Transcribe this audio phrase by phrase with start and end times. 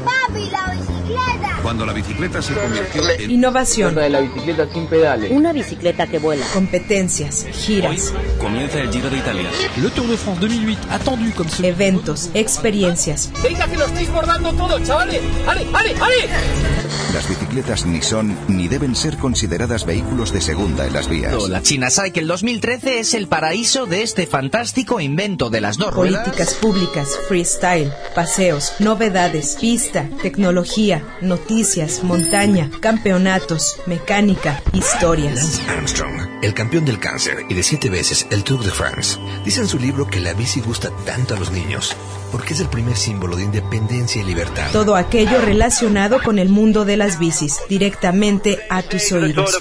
[0.00, 1.58] Papi, la bicicleta.
[1.62, 3.30] Cuando la bicicleta se convirtió en...
[3.30, 5.30] Innovación, de la bicicleta sin pedales.
[5.30, 6.44] Una bicicleta que vuela.
[6.52, 9.48] competencias, giras, Comienza el Giro de Italia.
[9.76, 11.68] Le Tour de France 2008, attendu comme ce...
[11.68, 13.30] eventos, experiencias.
[13.42, 15.20] Venga, que lo estáis bordando todo, chavales.
[15.46, 16.81] ¡Ale, ale, ale!
[17.12, 21.46] Las bicicletas ni son ni deben ser consideradas vehículos de segunda en las vías.
[21.48, 26.22] La China Cycle 2013 es el paraíso de este fantástico invento de las dos ruedas.
[26.22, 35.34] Políticas públicas, freestyle, paseos, novedades, pista, tecnología, noticias, montaña, campeonatos, mecánica, historias.
[35.34, 39.60] Lance Armstrong, el campeón del cáncer y de siete veces el Tour de France, dice
[39.60, 41.94] en su libro que la bici gusta tanto a los niños
[42.32, 44.72] porque es el primer símbolo de independencia y libertad.
[44.72, 49.60] Todo aquello relacionado con el mundo de las bicis, directamente a tus oídos.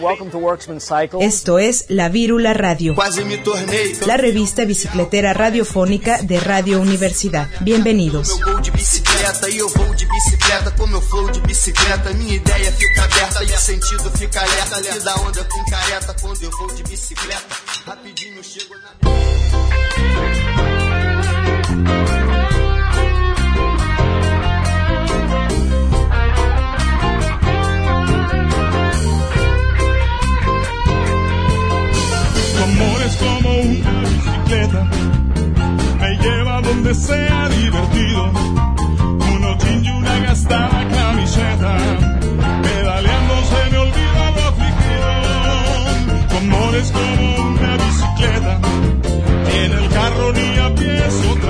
[0.00, 1.24] Welcome to Worksman Cycle.
[1.24, 2.94] Esto es La Vírula Radio,
[4.06, 7.48] la revista bicicletera radiofónica de Radio Universidad.
[7.60, 8.40] Bienvenidos.
[8.72, 9.40] Bicicleta
[32.80, 34.86] amor es como una bicicleta,
[36.00, 38.30] me lleva donde sea divertido.
[39.34, 41.76] Uno jean y una gastada camiseta,
[42.62, 45.08] pedaleando se me olvida lo afligido.
[46.28, 48.60] Tu amor es como una bicicleta,
[49.62, 51.49] en el carro ni a pie es otra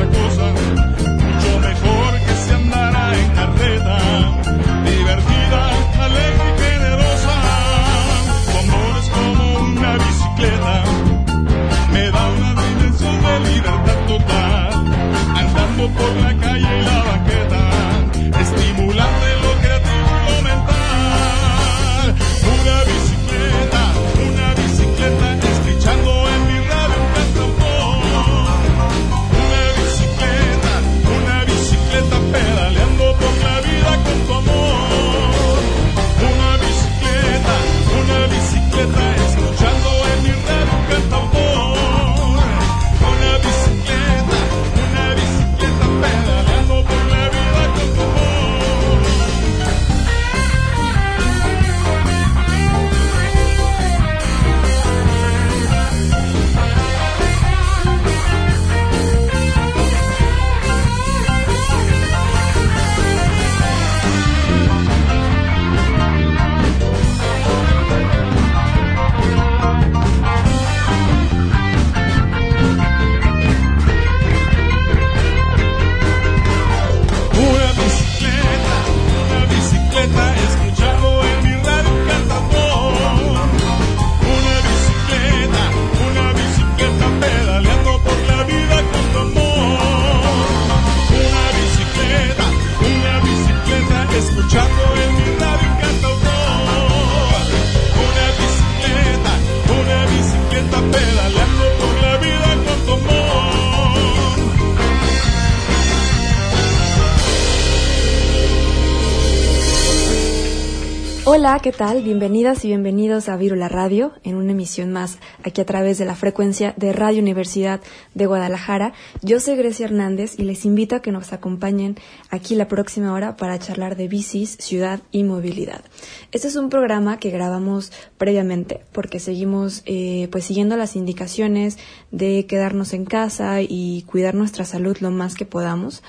[111.32, 112.02] Hola, ¿qué tal?
[112.02, 116.16] Bienvenidas y bienvenidos a Virula Radio en una emisión más aquí a través de la
[116.16, 117.80] frecuencia de Radio Universidad
[118.14, 118.94] de Guadalajara.
[119.22, 121.94] Yo soy Grecia Hernández y les invito a que nos acompañen
[122.30, 125.84] aquí la próxima hora para charlar de bicis, ciudad y movilidad.
[126.32, 131.78] Este es un programa que grabamos previamente porque seguimos eh, pues siguiendo las indicaciones
[132.10, 136.02] de quedarnos en casa y cuidar nuestra salud lo más que podamos.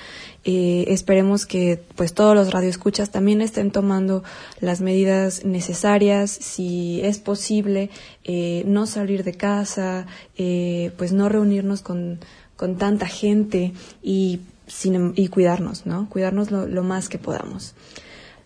[0.44, 4.24] Eh, esperemos que pues todos los radioescuchas también estén tomando
[4.60, 7.92] las medidas necesarias, si es posible,
[8.24, 10.08] eh, no salir de casa,
[10.38, 12.20] eh, pues no reunirnos con,
[12.56, 16.10] con tanta gente y, sin, y cuidarnos, ¿no?
[16.10, 17.76] Cuidarnos lo, lo más que podamos.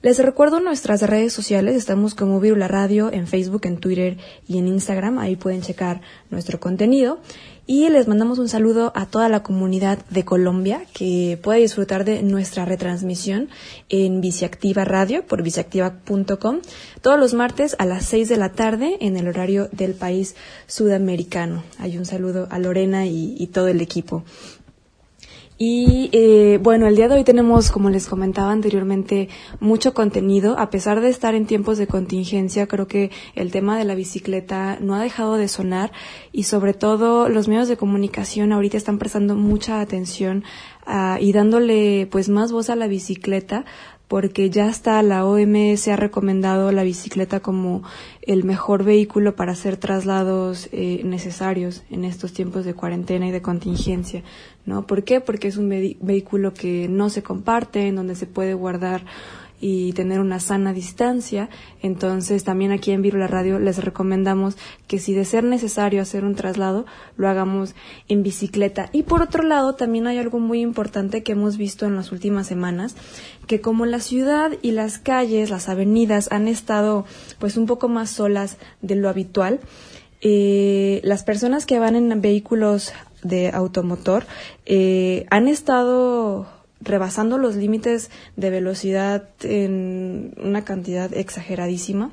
[0.02, 4.18] Les recuerdo nuestras redes sociales, estamos como Virula Radio en Facebook, en Twitter
[4.48, 7.22] y en Instagram, ahí pueden checar nuestro contenido.
[7.68, 12.22] Y les mandamos un saludo a toda la comunidad de Colombia que puede disfrutar de
[12.22, 13.50] nuestra retransmisión
[13.90, 16.60] en Biciactiva Radio por biciactiva.com
[17.02, 20.36] todos los martes a las 6 de la tarde en el horario del país
[20.68, 21.64] sudamericano.
[21.80, 24.24] Hay un saludo a Lorena y todo el equipo.
[25.58, 29.30] Y eh, bueno, el día de hoy tenemos, como les comentaba anteriormente,
[29.62, 30.60] mucho contenido.
[30.60, 34.78] A pesar de estar en tiempos de contingencia, creo que el tema de la bicicleta
[34.82, 35.94] no ha dejado de sonar
[36.34, 40.44] y sobre todo los medios de comunicación ahorita están prestando mucha atención
[40.86, 43.64] ah, y dándole pues más voz a la bicicleta
[44.08, 47.84] porque ya hasta la OMS ha recomendado la bicicleta como
[48.26, 53.42] el mejor vehículo para hacer traslados eh, necesarios en estos tiempos de cuarentena y de
[53.42, 54.24] contingencia,
[54.66, 54.88] ¿no?
[54.88, 55.22] ¿Por qué?
[55.22, 59.06] Porque es un vehículo que no se comparte, en donde se puede guardar
[59.68, 61.50] y tener una sana distancia.
[61.82, 66.36] Entonces, también aquí en Virula Radio les recomendamos que si de ser necesario hacer un
[66.36, 66.86] traslado,
[67.18, 67.74] lo hagamos
[68.08, 68.90] en bicicleta.
[68.92, 72.46] Y por otro lado, también hay algo muy importante que hemos visto en las últimas
[72.46, 72.96] semanas,
[73.48, 77.06] que como la ciudad y las calles, las avenidas han estado
[77.40, 79.62] pues un poco más solas de lo habitual,
[80.22, 84.28] eh, las personas que van en vehículos de automotor
[84.68, 86.55] eh, han estado
[86.86, 92.12] rebasando los límites de velocidad en una cantidad exageradísima.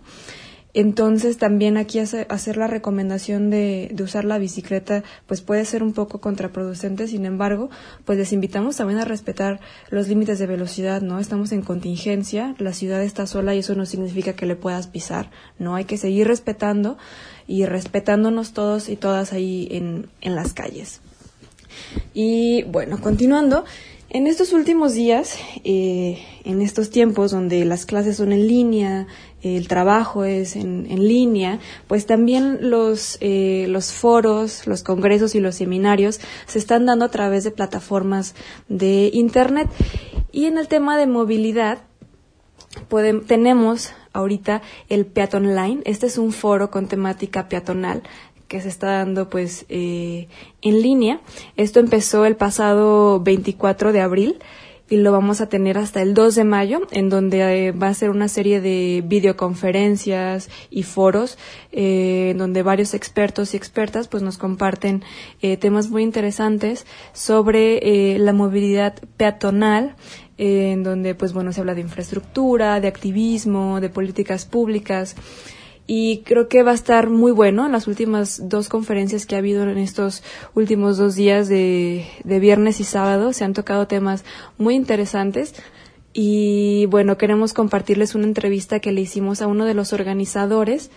[0.74, 6.20] Entonces también aquí hacer la recomendación de, usar la bicicleta pues puede ser un poco
[6.20, 7.68] contraproducente, sin embargo,
[8.06, 9.60] pues les invitamos también a respetar
[9.90, 11.18] los límites de velocidad, ¿no?
[11.18, 15.30] Estamos en contingencia, la ciudad está sola y eso no significa que le puedas pisar,
[15.58, 15.74] ¿no?
[15.74, 16.96] Hay que seguir respetando
[17.46, 21.02] y respetándonos todos y todas ahí en, en las calles.
[22.14, 23.64] Y bueno, continuando,
[24.14, 29.06] en estos últimos días, eh, en estos tiempos donde las clases son en línea,
[29.42, 35.54] el trabajo es en, línea, pues también los, eh, los foros, los congresos y los
[35.54, 38.34] seminarios se están dando a través de plataformas
[38.68, 39.70] de Internet.
[40.30, 41.78] Y en el tema de movilidad,
[43.26, 44.60] tenemos ahorita
[44.90, 45.82] el Peaton Line.
[45.86, 48.02] Este es un foro con temática peatonal
[48.52, 50.28] que se está dando pues eh,
[50.60, 51.22] en línea.
[51.56, 54.40] Esto empezó el pasado 24 de abril
[54.90, 57.94] y lo vamos a tener hasta el 2 de mayo, en donde eh, va a
[57.94, 61.38] ser una serie de videoconferencias y foros,
[61.72, 65.02] eh, en donde varios expertos y expertas pues nos comparten
[65.58, 66.84] temas muy interesantes
[67.14, 69.96] sobre la movilidad peatonal,
[70.36, 75.16] en donde pues bueno se habla de infraestructura, de activismo, de políticas públicas
[75.86, 77.66] y creo que va a estar muy bueno.
[77.66, 80.22] En las últimas dos conferencias que ha habido en estos
[80.54, 84.24] últimos dos días de, viernes y sábado se han tocado temas
[84.58, 85.54] muy interesantes.
[86.14, 90.90] Y bueno, queremos compartirles una entrevista que le hicimos a uno de los organizadores,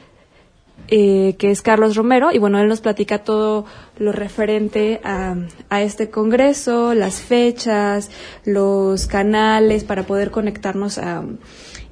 [0.89, 3.65] eh, que es Carlos Romero, y bueno, él nos platica todo
[3.97, 5.35] lo referente a,
[5.69, 8.11] a, este congreso, las fechas,
[8.43, 11.23] los canales para poder conectarnos a,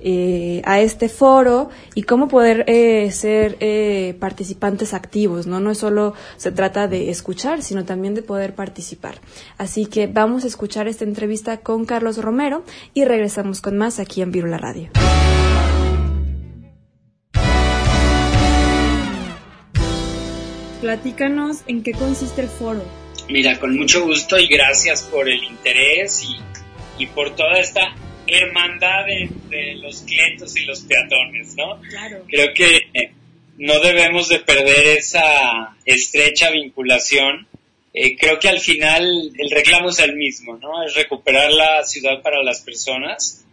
[0.06, 5.62] eh, a este foro y cómo poder eh, ser eh, participantes activos, ¿no?
[5.62, 9.16] No solo se trata de escuchar, sino también de poder participar.
[9.58, 14.22] Así que vamos a escuchar esta entrevista con Carlos Romero y regresamos con más aquí
[14.22, 14.90] en Virula Radio.
[20.82, 22.84] Platícanos en qué consiste el foro.
[23.30, 26.42] Mira, con mucho gusto y gracias por el interés y,
[27.02, 27.96] y por toda esta
[28.28, 31.82] hermandad entre los clientes y los peatones, ¿no?
[32.28, 33.12] Creo que
[33.58, 37.48] no debemos de perder esa estrecha vinculación.
[37.94, 40.84] Eh, creo que al final el reclamo es el mismo, ¿no?
[40.84, 43.46] Es recuperar la ciudad para las personas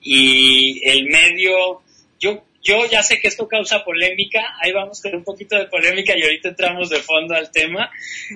[0.00, 1.82] y el medio,
[2.18, 6.16] yo, yo ya sé que esto causa polémica, ahí vamos con un poquito de polémica
[6.16, 7.90] y ahorita entramos de fondo al tema.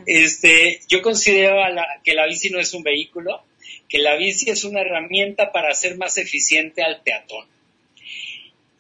[0.06, 1.56] Este, yo considero
[2.04, 3.42] que la bici no es un vehículo,
[3.88, 7.46] que la bici es una herramienta para hacer más eficiente al peatón.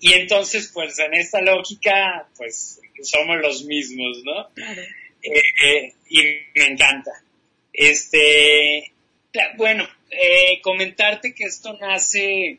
[0.00, 4.48] Y entonces, pues en esta lógica, pues somos los mismos, ¿no?
[5.22, 6.22] Eh, eh, y
[6.54, 7.10] me encanta.
[7.72, 8.92] Este,
[9.56, 12.58] bueno, eh, comentarte que esto nace,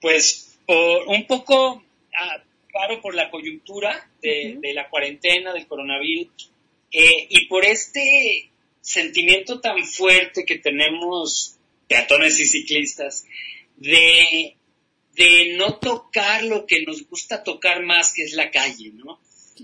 [0.00, 1.82] pues, por un poco,
[2.14, 6.50] ah, claro, por la coyuntura de, de, la cuarentena, del coronavirus,
[6.90, 8.50] y por este
[8.86, 11.56] sentimiento tan fuerte que tenemos
[11.88, 13.24] peatones y ciclistas
[13.76, 14.56] de,
[15.14, 19.20] de no tocar lo que nos gusta tocar más, que es la calle, ¿no?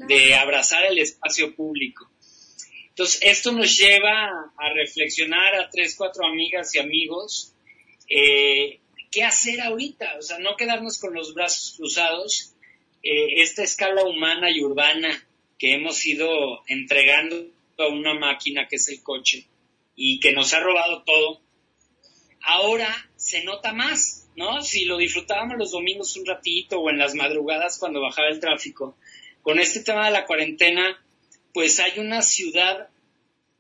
[0.08, 2.10] De abrazar el espacio público.
[2.88, 7.54] Entonces, esto nos lleva a reflexionar a tres, cuatro amigas y amigos,
[8.08, 8.80] eh,
[9.12, 10.16] ¿qué hacer ahorita?
[10.18, 12.54] O sea, no quedarnos con los brazos cruzados.
[13.04, 15.26] Eh, esta escala humana y urbana
[15.58, 19.46] que hemos ido entregando a una máquina que es el coche
[19.94, 21.40] y que nos ha robado todo,
[22.42, 24.62] ahora se nota más, ¿no?
[24.62, 28.96] Si lo disfrutábamos los domingos un ratito o en las madrugadas cuando bajaba el tráfico,
[29.42, 31.04] con este tema de la cuarentena,
[31.52, 32.88] pues hay una ciudad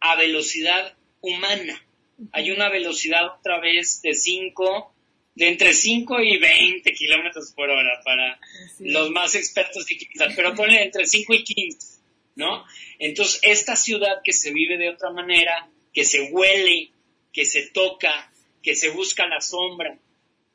[0.00, 1.84] a velocidad humana.
[2.32, 4.94] Hay una velocidad otra vez de 5,
[5.34, 8.38] de entre 5 y 20 kilómetros por hora para
[8.78, 11.91] los más expertos quizás, pero pone entre 5 y 15,
[12.34, 12.64] ¿no?
[12.98, 16.90] Entonces, esta ciudad que se vive de otra manera, que se huele,
[17.32, 19.98] que se toca, que se busca la sombra,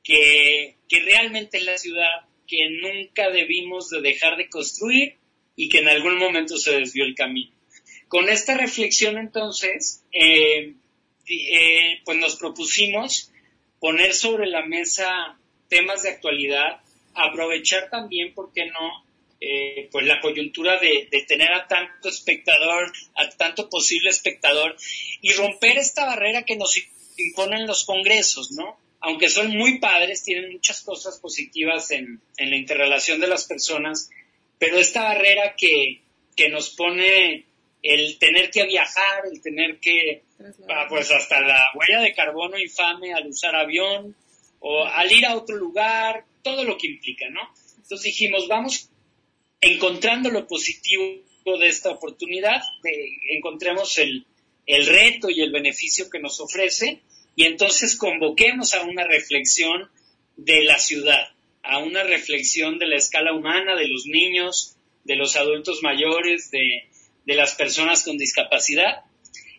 [0.04, 5.18] que, que realmente es la ciudad que nunca debimos de dejar de construir
[5.56, 7.52] y que en algún momento se desvió el camino.
[8.08, 10.76] Con esta reflexión entonces, eh,
[11.28, 13.32] eh, pues nos propusimos
[13.80, 16.82] poner sobre la mesa temas de actualidad,
[17.14, 19.06] aprovechar también, ¿por qué no?,
[19.40, 24.76] eh, pues la coyuntura de, de, tener a tanto espectador, a tanto posible espectador,
[25.22, 26.76] y romper esta barrera que nos
[27.18, 28.80] imponen los congresos, ¿no?
[29.00, 34.10] Aunque son muy padres, tienen muchas cosas positivas en, en la interrelación de las personas,
[34.58, 36.02] pero esta barrera que,
[36.36, 37.46] que nos pone
[37.84, 40.24] el tener que viajar, el tener que,
[40.70, 44.16] ah, pues hasta la huella de carbono infame al usar avión
[44.60, 47.42] o al ir a otro lugar, todo lo que implica, ¿no?
[47.76, 48.90] Entonces dijimos, vamos
[49.62, 51.24] encontrando lo positivo
[51.60, 52.62] de esta oportunidad,
[53.30, 54.26] encontremos el,
[54.66, 57.02] el reto y el beneficio que nos ofrece
[57.36, 59.90] y entonces convoquemos a una reflexión
[60.36, 61.30] de la ciudad,
[61.64, 66.90] a una reflexión de la escala humana, de los niños, de los adultos mayores, de,
[67.26, 69.06] de las personas con discapacidad.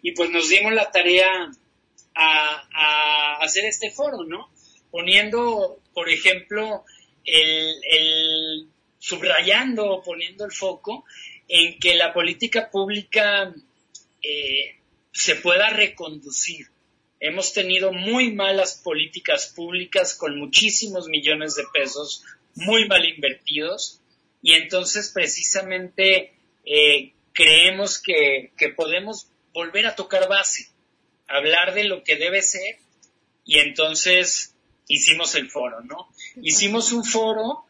[0.02, 1.50] Y pues nos dimos la tarea
[2.14, 4.50] a, hacer este foro, ¿no?
[4.90, 6.84] Poniendo, por ejemplo,
[7.24, 11.04] el, el subrayando, poniendo el foco
[11.48, 13.54] en que la política pública
[14.22, 14.76] eh,
[15.12, 16.66] se pueda reconducir.
[17.20, 22.24] Hemos tenido muy malas políticas públicas con muchísimos millones de pesos
[22.54, 24.00] muy mal invertidos
[24.42, 26.32] y entonces precisamente
[26.64, 30.68] eh, creemos que, podemos volver a tocar base,
[31.26, 32.78] hablar de lo que debe ser
[33.44, 34.54] y entonces
[34.86, 36.08] hicimos el foro, ¿no?
[36.42, 37.64] Hicimos un foro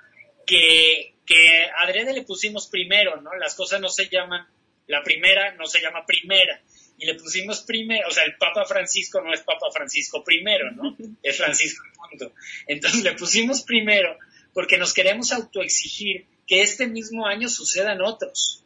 [0.47, 3.35] que, que adrede le pusimos primero, ¿no?
[3.37, 4.47] Las cosas no se llaman,
[4.87, 6.61] la primera no se llama primera,
[6.97, 10.97] y le pusimos primero, o sea, el Papa Francisco no es Papa Francisco primero, ¿no?
[11.23, 12.33] Es Francisco punto.
[12.67, 14.17] Entonces le pusimos primero
[14.55, 18.65] porque nos queremos autoexigir que este mismo año sucedan otros.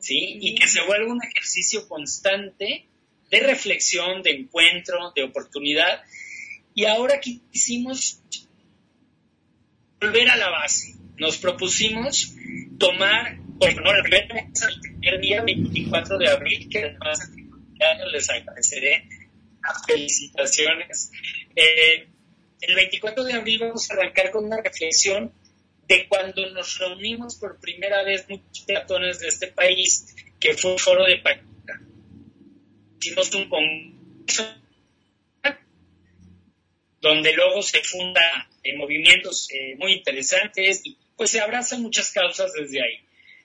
[0.00, 0.38] ¿sí?
[0.40, 2.86] Y que se vuelva un ejercicio constante
[3.30, 6.02] de reflexión, de encuentro, de oportunidad.
[6.74, 8.20] Y ahora quisimos
[10.00, 10.94] volver a la base.
[11.18, 12.34] Nos propusimos
[12.78, 17.30] tomar, por no, el primer día 24 de abril, que además
[18.12, 19.08] les agradeceré
[19.62, 21.10] las felicitaciones.
[21.54, 22.08] Eh,
[22.60, 25.32] el 24 de abril vamos a arrancar con una reflexión
[25.88, 30.80] de cuando nos reunimos por primera vez muchos peatones de este país, que fue el
[30.80, 31.80] foro de Pachuca.
[33.00, 34.62] Hicimos un congreso
[37.00, 38.22] donde luego se funda
[38.62, 42.98] en movimientos eh, muy interesantes y pues se abrazan muchas causas desde ahí.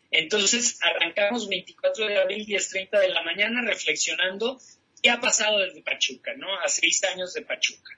[0.09, 4.59] Entonces arrancamos 24 de abril, 10.30 de la mañana, reflexionando
[5.03, 6.59] qué ha pasado desde Pachuca, ¿no?
[6.59, 7.91] A seis años de Pachuca.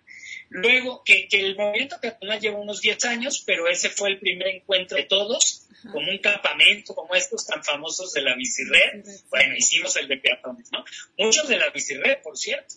[0.50, 4.98] Luego, que, el movimiento peatonal lleva unos 10 años, pero ese fue el primer encuentro
[4.98, 9.06] de todos, como un campamento, como estos tan famosos de la bicirred.
[9.30, 10.84] Bueno, hicimos el de peatones, ¿no?
[11.18, 12.76] Muchos de la bicirred, por cierto.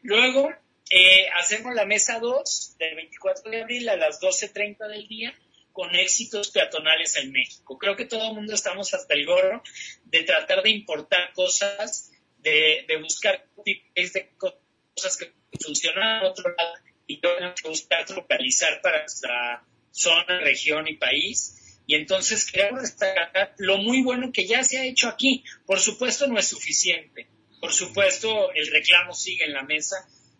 [0.00, 0.50] Luego,
[0.88, 5.34] eh, hacemos la mesa 2 del 24 de abril a las 12.30 del día
[5.72, 7.78] con éxitos peatonales en México.
[7.78, 9.62] Creo que todo el mundo estamos hasta el gorro
[10.04, 16.74] de tratar de importar cosas, de, de buscar de cosas que funcionan a otro lado
[17.06, 21.82] y tenemos que buscar localizar para nuestra zona, región y país.
[21.86, 25.42] Y entonces queremos destacar lo muy bueno que ya se ha hecho aquí.
[25.66, 27.28] Por supuesto no es suficiente.
[27.60, 29.96] Por supuesto el reclamo sigue en la mesa,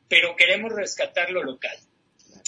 [0.09, 1.77] pero queremos rescatar lo local.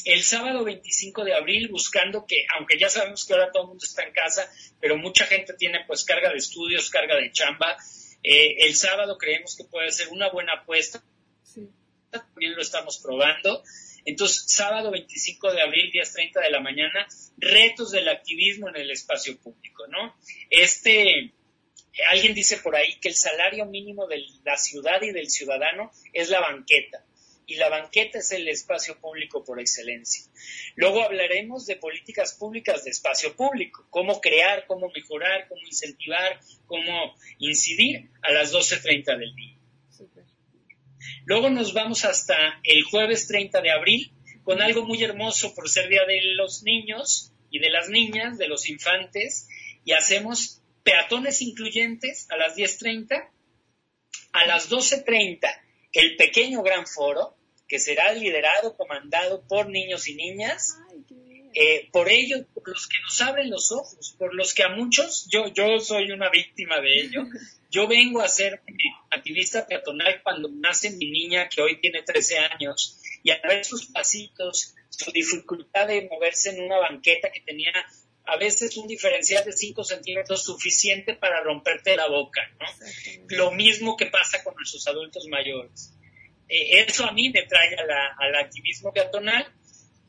[0.04, 3.84] El sábado 25 de abril, buscando que, aunque ya sabemos que ahora todo el mundo
[3.84, 7.76] está en casa, pero mucha gente tiene pues carga de estudios, carga de chamba,
[8.22, 11.02] eh, el sábado creemos que puede ser una buena apuesta.
[12.10, 13.62] También lo estamos probando.
[14.04, 17.06] Entonces, sábado 25 de abril, 10.30 de la mañana,
[17.36, 20.16] retos del activismo en el espacio público, ¿no?
[20.50, 21.32] Este,
[22.10, 26.30] alguien dice por ahí que el salario mínimo de la ciudad y del ciudadano es
[26.30, 27.04] la banqueta.
[27.52, 30.24] Y la banqueta es el espacio público por excelencia.
[30.74, 37.14] Luego hablaremos de políticas públicas de espacio público, cómo crear, cómo mejorar, cómo incentivar, cómo
[37.40, 39.58] incidir a las 12.30 del día.
[41.26, 44.12] Luego nos vamos hasta el jueves 30 de abril
[44.44, 48.48] con algo muy hermoso por ser Día de los Niños y de las Niñas, de
[48.48, 49.46] los infantes,
[49.84, 53.28] y hacemos peatones incluyentes a las 10.30,
[54.32, 55.50] a las 12.30
[55.92, 57.36] el pequeño gran foro,
[57.72, 60.76] que será liderado, comandado por niños y niñas.
[61.54, 65.26] Eh, por ello, por los que nos abren los ojos, por los que a muchos,
[65.30, 67.24] yo, yo soy una víctima de ello.
[67.70, 68.60] Yo vengo a ser
[69.10, 73.86] activista peatonal cuando nace mi niña, que hoy tiene 13 años, y a ver sus
[73.86, 77.72] pasitos, su dificultad de moverse en una banqueta que tenía
[78.26, 82.66] a veces un diferencial de 5 centímetros suficiente para romperte la boca, ¿no?
[83.28, 85.94] Lo mismo que pasa con nuestros adultos mayores.
[86.48, 87.76] Eh, eso a mí me trae
[88.18, 89.46] al activismo peatonal.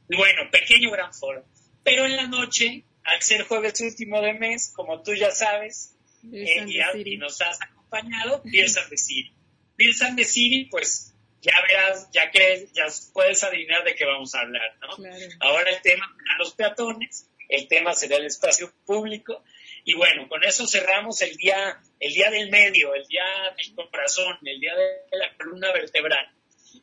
[0.08, 1.46] Bueno, pequeño gran foro.
[1.84, 5.96] Pero en la noche, al ser jueves último de mes, como tú ya sabes,
[6.32, 6.66] eh,
[7.06, 9.34] y, nos has acompañado, Beer de City.
[9.78, 14.42] Beer de City, pues ya verás, ya que ya puedes adivinar de qué vamos a
[14.42, 15.06] hablar, ¿no?
[15.42, 19.44] Ahora el tema a los peatones el tema será el espacio público.
[19.86, 23.24] Y bueno, con eso cerramos el día, el día del medio, el día
[23.58, 26.26] del corazón, el día de la columna vertebral.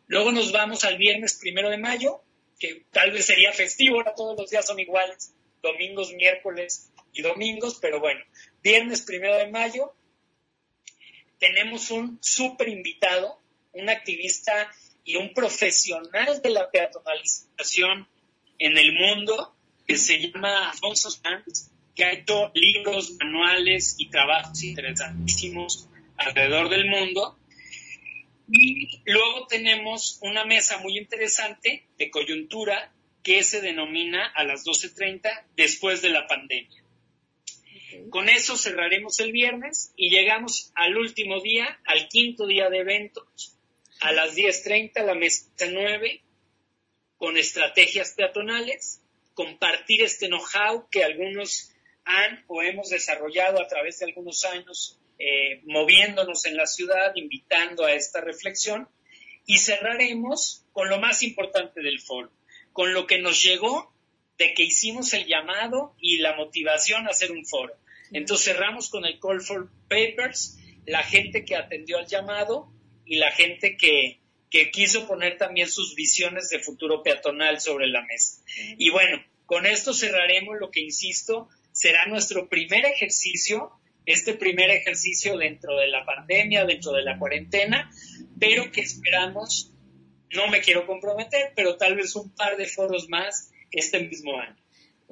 [0.06, 2.22] Luego nos vamos al viernes primero de mayo,
[2.58, 7.78] que tal vez sería festivo, ahora todos los días son iguales, domingos, miércoles y domingos,
[7.80, 8.20] pero bueno,
[8.62, 9.94] viernes primero de mayo
[11.38, 13.40] tenemos un súper invitado,
[13.72, 14.70] un activista
[15.04, 18.06] y un profesional de la peatonalización
[18.58, 21.69] en el mundo, que se llama Alfonso Sanz,
[22.00, 27.38] que ha hecho libros, manuales y trabajos interesantísimos alrededor del mundo.
[28.48, 32.90] Y luego tenemos una mesa muy interesante de coyuntura
[33.22, 36.82] que se denomina a las 12.30 después de la pandemia.
[38.08, 43.58] Con eso cerraremos el viernes y llegamos al último día, al quinto día de eventos,
[44.00, 46.22] a las 10.30, la mesa 9,
[47.18, 49.02] con estrategias peatonales
[49.34, 51.69] compartir este know-how que algunos
[52.04, 57.84] han o hemos desarrollado a través de algunos años eh, moviéndonos en la ciudad, invitando
[57.84, 58.88] a esta reflexión
[59.46, 62.32] y cerraremos con lo más importante del foro,
[62.72, 63.92] con lo que nos llegó
[64.38, 67.74] de que hicimos el llamado y la motivación a hacer un foro.
[68.12, 72.72] Entonces cerramos con el Call for Papers, la gente que atendió al llamado
[73.04, 78.02] y la gente que, que quiso poner también sus visiones de futuro peatonal sobre la
[78.02, 78.42] mesa.
[78.78, 83.70] Y bueno, con esto cerraremos lo que, insisto, será nuestro primer ejercicio,
[84.06, 87.90] este primer ejercicio dentro de la pandemia, dentro de la cuarentena,
[88.38, 89.72] pero que esperamos,
[90.30, 94.56] no me quiero comprometer, pero tal vez un par de foros más este mismo año.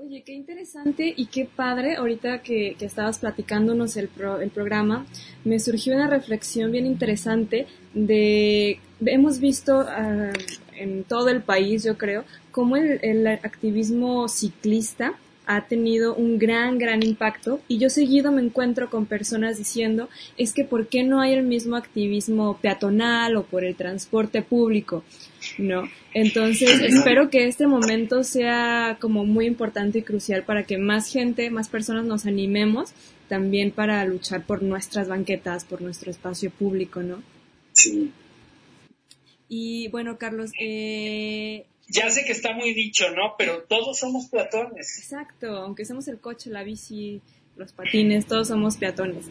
[0.01, 1.97] Oye, qué interesante y qué padre.
[1.97, 4.09] Ahorita que, estabas platicándonos el,
[4.41, 5.07] el programa,
[5.45, 10.31] me surgió una reflexión bien interesante de, hemos visto ah,
[10.77, 15.19] en todo el país, yo creo, cómo el, activismo ciclista
[15.49, 20.53] ha tenido un gran, gran impacto y yo seguido me encuentro con personas diciendo es
[20.53, 25.03] que ¿por qué no hay el mismo activismo peatonal o por el transporte público?
[25.57, 25.85] ¿No?
[26.13, 31.49] Entonces espero que este momento sea como muy importante y crucial para que más gente,
[31.49, 32.93] más personas nos animemos
[33.27, 37.23] también para luchar por nuestras banquetas, por nuestro espacio público, ¿no?
[37.73, 38.13] Sí.
[39.49, 43.35] Y bueno, Carlos, eh, ya sé que está muy dicho, ¿no?
[43.39, 44.99] Pero todos somos peatones.
[44.99, 47.21] Exacto, aunque somos el coche, la bici,
[47.57, 49.27] los patines, todos somos peatones.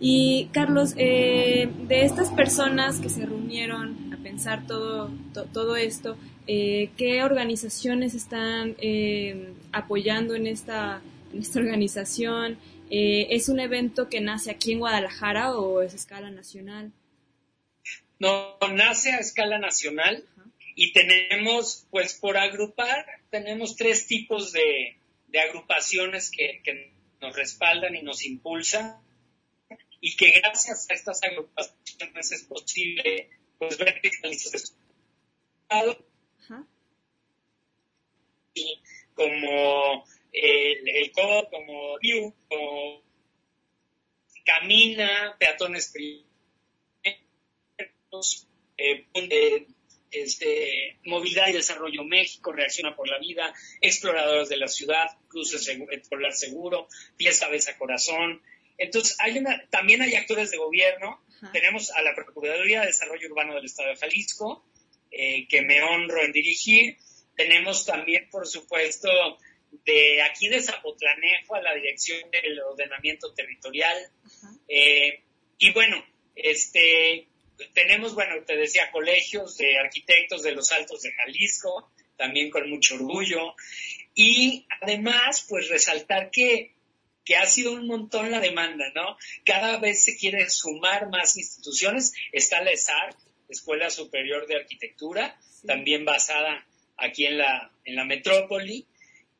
[0.00, 5.10] Y Carlos, eh, de estas personas que se reunieron a pensar todo,
[5.52, 11.02] todo esto, eh, ¿qué organizaciones están eh, apoyando en esta,
[11.34, 12.58] en esta organización?
[12.92, 16.90] ¿Es un evento que nace aquí en Guadalajara o es a escala nacional?
[18.18, 20.24] No, nace a escala nacional
[20.82, 24.96] y tenemos, pues por agrupar, tenemos tres tipos de,
[25.38, 28.96] agrupaciones que, nos respaldan y nos impulsan
[30.00, 34.00] y que gracias a estas agrupaciones es posible pues ver
[39.12, 43.02] como el, el como View, como
[44.46, 45.92] Camina, Peatones
[48.78, 49.06] eh,
[50.10, 55.70] este, Movilidad y Desarrollo México, Reacciona por la Vida, Exploradores de la Ciudad, Cruces
[56.08, 58.42] Polar Seguro, Pies, Cabeza, Corazón.
[58.78, 61.22] Entonces, hay una, también hay actores de gobierno.
[61.52, 64.64] Tenemos a la Procuraduría de Desarrollo Urbano del Estado de Jalisco,
[65.10, 66.96] eh, que me honro en dirigir.
[67.36, 69.08] Tenemos también, por supuesto,
[69.84, 73.96] de aquí de Zapotlanejo a la Dirección del Ordenamiento Territorial.
[74.68, 75.22] Eh,
[75.58, 77.26] y bueno, este,
[77.74, 82.96] tenemos, bueno, te decía, colegios de arquitectos de los Altos de Jalisco, también con mucho
[82.96, 83.54] orgullo.
[84.14, 86.74] Y además, pues resaltar que,
[87.24, 89.16] que ha sido un montón la demanda, ¿no?
[89.44, 92.12] Cada vez se quiere sumar más instituciones.
[92.32, 93.14] Está la ESAR,
[93.48, 98.86] Escuela Superior de Arquitectura, también basada aquí en la, en la metrópoli.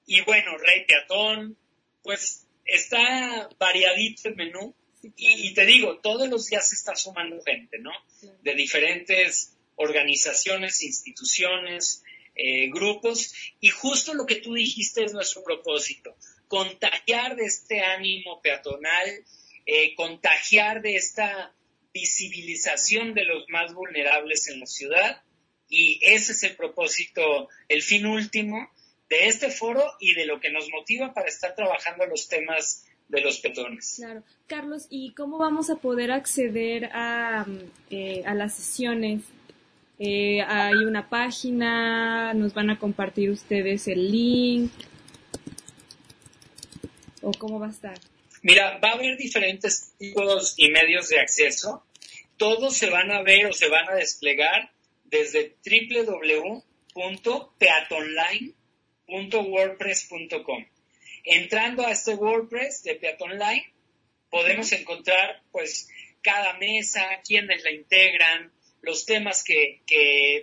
[0.06, 1.56] Y bueno, Rey Peatón,
[2.02, 4.74] pues está variadito el menú.
[5.02, 7.92] Y, te digo, todos los días se está sumando gente, ¿no?
[8.42, 12.02] De diferentes organizaciones, instituciones,
[12.34, 13.34] eh, grupos.
[13.60, 16.16] Y justo lo que tú dijiste es nuestro propósito,
[16.48, 19.24] contagiar de este ánimo peatonal,
[19.66, 21.54] eh, contagiar de esta
[21.92, 25.22] visibilización de los más vulnerables en la ciudad.
[25.68, 28.70] Y ese es el propósito, el fin último
[29.08, 33.20] de este foro y de lo que nos motiva para estar trabajando los temas de
[33.20, 33.96] los peatones.
[33.96, 34.22] Claro.
[34.46, 37.46] Carlos, ¿y cómo vamos a poder acceder a,
[37.90, 39.22] eh, a las sesiones?
[39.98, 44.70] Eh, hay una página, nos van a compartir ustedes el link.
[47.22, 47.98] ¿O cómo va a estar?
[48.42, 51.84] Mira, va a haber diferentes tipos y medios de acceso.
[52.38, 54.70] Todos se van a ver o se van a desplegar
[55.04, 58.54] desde www.peatonline.com
[59.10, 60.64] wordpress.com.
[61.24, 63.72] Entrando a este WordPress de Peaton Line,
[64.30, 65.88] podemos encontrar pues
[66.22, 68.52] cada mesa, quiénes la integran,
[68.82, 69.82] los temas que,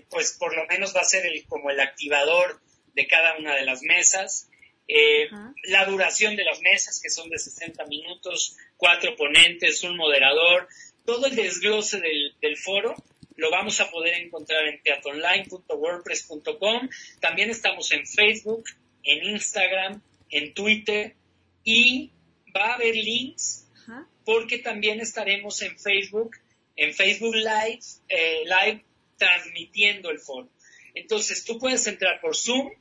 [0.10, 2.62] pues por lo menos va a ser el, como el activador
[2.94, 4.50] de cada una de las mesas,
[4.88, 5.28] eh,
[5.63, 10.68] la duración de las mesas que son de 60 minutos, cuatro ponentes, un moderador,
[11.06, 12.96] todo el desglose del, del foro
[13.38, 16.90] lo vamos a poder encontrar en teatonline.wordpress.com.
[17.22, 18.66] También estamos en Facebook,
[19.04, 21.16] en Instagram, en Twitter
[21.63, 22.12] y
[22.56, 23.68] va a haber links
[24.26, 26.36] porque también estaremos en Facebook,
[26.76, 28.84] en Facebook Live, eh, Live
[29.18, 30.50] transmitiendo el foro.
[30.94, 32.72] Entonces tú puedes entrar por Zoom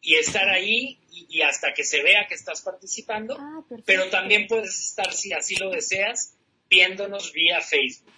[0.00, 4.80] y estar ahí y, hasta que se vea que estás participando, ah, pero también puedes
[4.80, 6.34] estar, si así lo deseas,
[6.68, 8.12] viéndonos vía Facebook.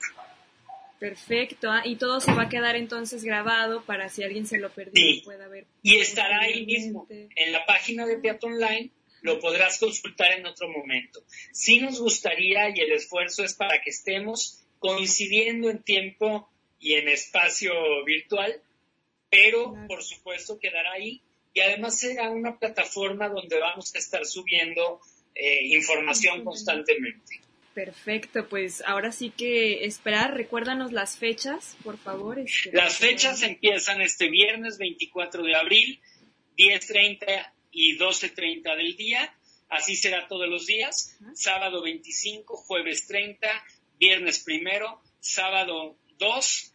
[1.03, 4.71] Perfecto, ah, y todo se va a quedar entonces grabado para si alguien se lo
[4.71, 5.67] perdió pueda ver.
[5.83, 8.89] Y estará ahí mismo, en la página de Peaton Online,
[9.23, 11.25] lo podrás consultar en otro momento.
[11.51, 17.09] Sí nos gustaría y el esfuerzo es para que estemos coincidiendo en tiempo y en
[17.09, 17.73] espacio
[18.05, 18.63] virtual,
[19.29, 21.21] pero por supuesto quedará ahí
[21.53, 25.01] y además será una plataforma donde vamos a estar subiendo
[25.35, 27.42] eh, información constantemente.
[27.75, 32.39] Perfecto, pues ahora sí que esperar, recuérdanos las fechas, por favor.
[32.39, 36.01] Este, las fechas empiezan este viernes 24 de abril,
[36.59, 39.35] 10.30 y 12.30 del día,
[39.71, 43.49] así será todos los días, sábado 25, jueves 30,
[43.99, 46.75] viernes primero, sábado 2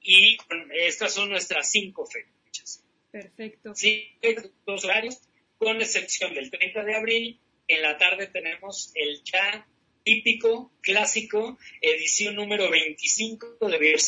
[0.00, 0.38] y
[0.72, 2.82] estas son nuestras cinco fechas.
[3.10, 3.74] Perfecto.
[3.74, 4.16] Sí,
[4.64, 5.20] dos horarios,
[5.58, 9.66] con excepción del 30 de abril, en la tarde tenemos el ya
[10.08, 13.98] típico, clásico, edición número 25 de Beer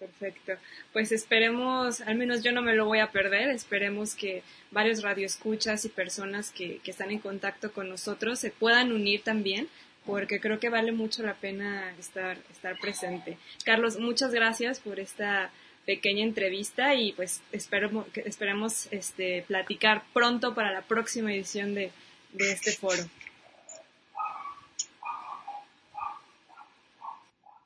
[0.00, 0.54] Perfecto.
[0.92, 5.84] Pues esperemos, al menos yo no me lo voy a perder, esperemos que varios radioescuchas
[5.84, 9.68] y personas que, están en contacto con nosotros se puedan unir también,
[10.04, 13.38] porque creo que vale mucho la pena estar, estar presente.
[13.64, 15.52] Carlos, muchas gracias por esta
[15.86, 21.92] pequeña entrevista y pues esperemos, esperemos este, platicar pronto para la próxima edición de
[22.40, 23.04] este foro.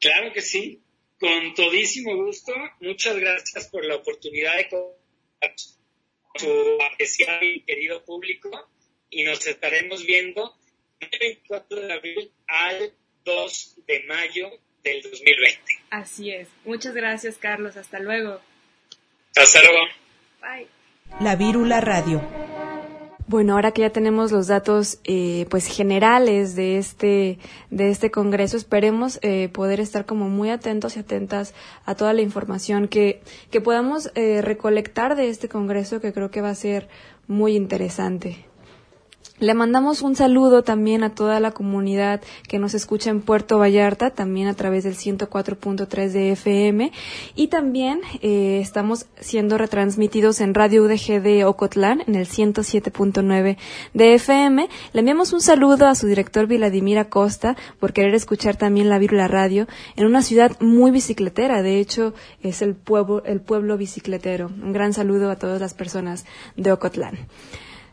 [0.02, 0.82] Claro que sí,
[1.20, 2.52] con todísimo gusto.
[2.80, 4.68] Muchas gracias por la oportunidad de
[6.34, 8.50] su apreciado y querido público
[9.10, 10.56] y nos estaremos viendo
[10.98, 12.92] del 24 de abril al
[13.24, 14.50] 2 de mayo
[14.82, 15.60] del 2020.
[15.90, 16.48] Así es.
[16.64, 17.76] Muchas gracias, Carlos.
[17.76, 18.40] Hasta luego.
[19.36, 19.86] Hasta luego.
[20.40, 20.66] Bye.
[21.20, 22.20] La Vírula Radio.
[23.28, 27.38] Bueno, ahora que ya tenemos los datos eh, pues generales de este
[27.70, 31.54] de este congreso, esperemos eh, poder estar como muy atentos y atentas
[31.84, 36.40] a toda la información que que podamos eh, recolectar de este congreso, que creo que
[36.40, 36.88] va a ser
[37.28, 38.51] muy interesante.
[39.42, 44.10] Le mandamos un saludo también a toda la comunidad que nos escucha en Puerto Vallarta,
[44.10, 46.92] también a través del 104.3 de FM.
[47.34, 53.56] Y también eh, estamos siendo retransmitidos en Radio UDG de Ocotlán, en el 107.9
[53.94, 54.68] de FM.
[54.92, 59.26] Le enviamos un saludo a su director Vladimir Acosta por querer escuchar también la Virula
[59.26, 61.62] Radio en una ciudad muy bicicletera.
[61.62, 64.52] De hecho, es el pueblo, el pueblo bicicletero.
[64.62, 67.18] Un gran saludo a todas las personas de Ocotlán.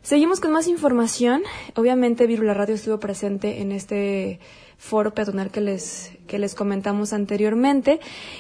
[0.02, 1.42] Seguimos con más información.
[1.76, 4.40] Obviamente Virula Radio estuvo presente en este
[4.78, 8.00] foro peatonal que les, que les comentamos anteriormente.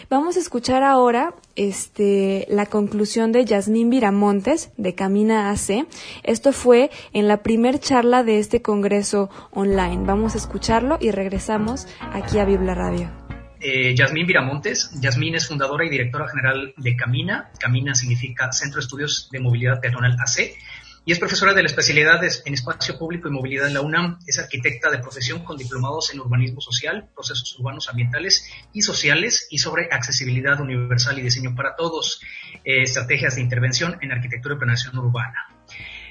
[0.10, 5.86] Vamos a escuchar ahora este, la conclusión de Yasmín Viramontes de Camina AC.
[6.24, 10.06] Esto fue en la primer charla de este congreso online.
[10.06, 13.12] Vamos a escucharlo y regresamos aquí a Biblia Radio.
[13.60, 14.92] eh, Yasmín Viramontes.
[15.02, 17.52] Yasmín es fundadora y directora general de Camina.
[17.60, 20.56] Camina significa Centro de Estudios de Movilidad Peatonal AC
[21.06, 24.20] y es profesora de la especialidad en espacio público y movilidad en la UNAM.
[24.28, 29.58] Es arquitecta de profesión con diplomados en urbanismo social, procesos urbanos ambientales y sociales y
[29.58, 32.22] sobre accesibilidad universal y diseño para todos,
[32.64, 35.48] eh, estrategias de intervención en arquitectura y planeación urbana.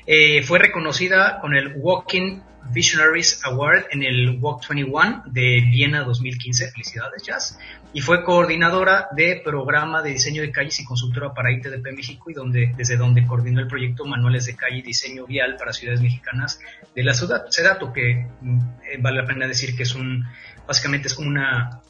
[0.07, 6.71] Eh, fue reconocida con el Walking Visionaries Award en el Walk 21 de Viena 2015.
[6.71, 7.59] Felicidades, Jazz
[7.93, 12.35] y fue coordinadora de programa de diseño de calles y consultora para ITDP México y
[12.35, 16.61] donde, desde donde coordinó el proyecto Manuales de Calle y Diseño Vial para Ciudades Mexicanas
[16.95, 17.47] de la ciudad.
[17.63, 18.59] dato que mm,
[18.93, 20.25] eh, vale la pena decir que es un,
[20.67, 21.81] básicamente es como una,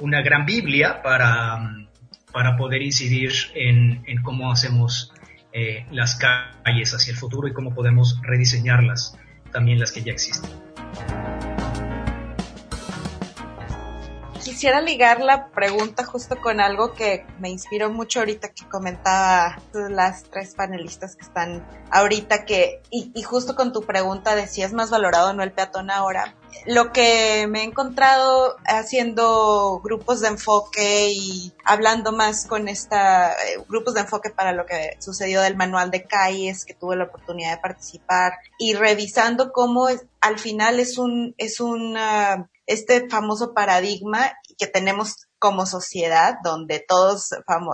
[0.00, 1.88] una gran Biblia para, mm,
[2.32, 5.12] para poder incidir en, en cómo hacemos
[5.52, 9.18] eh, las calles hacia el futuro y cómo podemos rediseñarlas,
[9.52, 10.50] también las que ya existen.
[14.46, 20.22] Quisiera ligar la pregunta justo con algo que me inspiró mucho ahorita que comentaba las
[20.22, 24.90] tres panelistas que están ahorita que, y, justo con tu pregunta de si es más
[24.90, 26.36] valorado o no el peatón ahora.
[26.64, 33.58] Lo que me he encontrado haciendo grupos de enfoque y hablando más con esta, eh,
[33.68, 37.50] grupos de enfoque para lo que sucedió del manual de calles, que tuve la oportunidad
[37.56, 39.88] de participar, y revisando cómo
[40.20, 41.96] al final es un, es un,
[42.66, 47.28] este famoso paradigma que tenemos como sociedad, donde todos,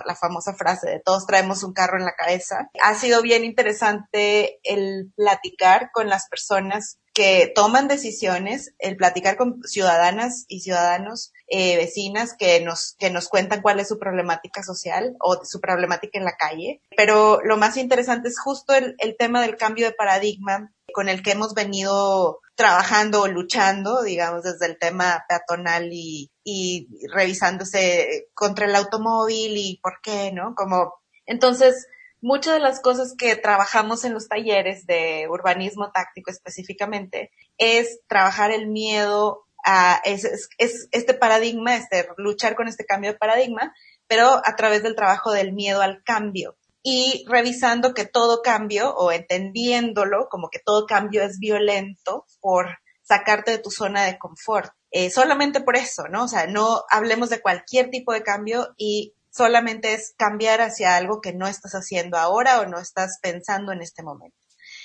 [0.05, 2.69] la famosa frase de todos traemos un carro en la cabeza.
[2.83, 9.63] Ha sido bien interesante el platicar con las personas que toman decisiones, el platicar con
[9.63, 15.17] ciudadanas y ciudadanos, eh, vecinas que nos, que nos cuentan cuál es su problemática social
[15.19, 16.83] o su problemática en la calle.
[16.95, 21.23] Pero lo más interesante es justo el, el tema del cambio de paradigma con el
[21.23, 28.66] que hemos venido trabajando o luchando, digamos, desde el tema peatonal y, y revisándose contra
[28.66, 30.55] el automóvil y por qué, ¿no?
[30.55, 30.94] Como,
[31.26, 31.87] entonces,
[32.20, 38.50] muchas de las cosas que trabajamos en los talleres de urbanismo táctico específicamente es trabajar
[38.50, 43.74] el miedo a es, es, este paradigma, este luchar con este cambio de paradigma,
[44.07, 49.12] pero a través del trabajo del miedo al cambio y revisando que todo cambio o
[49.12, 54.72] entendiéndolo como que todo cambio es violento por sacarte de tu zona de confort.
[54.92, 56.24] Eh, solamente por eso, ¿no?
[56.24, 61.22] O sea, no hablemos de cualquier tipo de cambio y solamente es cambiar hacia algo
[61.22, 64.37] que no estás haciendo ahora o no estás pensando en este momento.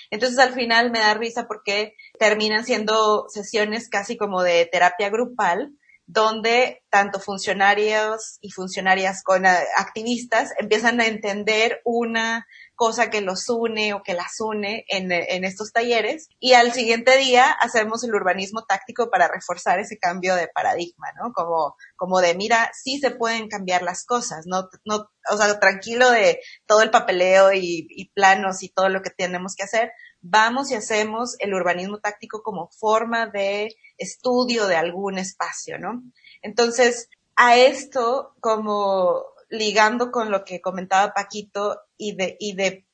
[0.09, 5.76] Entonces al final me da risa porque terminan siendo sesiones casi como de terapia grupal,
[6.07, 13.49] donde tanto funcionarios y funcionarias con eh, activistas empiezan a entender una cosa que los
[13.49, 18.15] une o que las une en, en, estos talleres y al siguiente día hacemos el
[18.15, 21.33] urbanismo táctico para reforzar ese cambio de paradigma, ¿no?
[21.33, 26.09] Como, como de, mira, sí se pueden cambiar las cosas, no, no, o sea, tranquilo
[26.11, 29.91] de todo el papeleo y planos y todo lo que tenemos que hacer,
[30.21, 36.03] vamos y hacemos el urbanismo táctico como forma de estudio de algún espacio, ¿no?
[36.41, 42.85] Entonces, a esto, como ligando con lo que comentaba Paquito y de, y de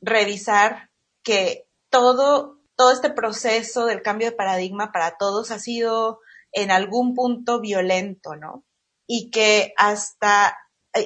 [0.00, 0.90] revisar
[1.22, 6.20] que todo, todo este proceso del cambio de paradigma para todos ha sido
[6.52, 8.64] en algún punto violento, ¿no?
[9.06, 10.56] Y que hasta,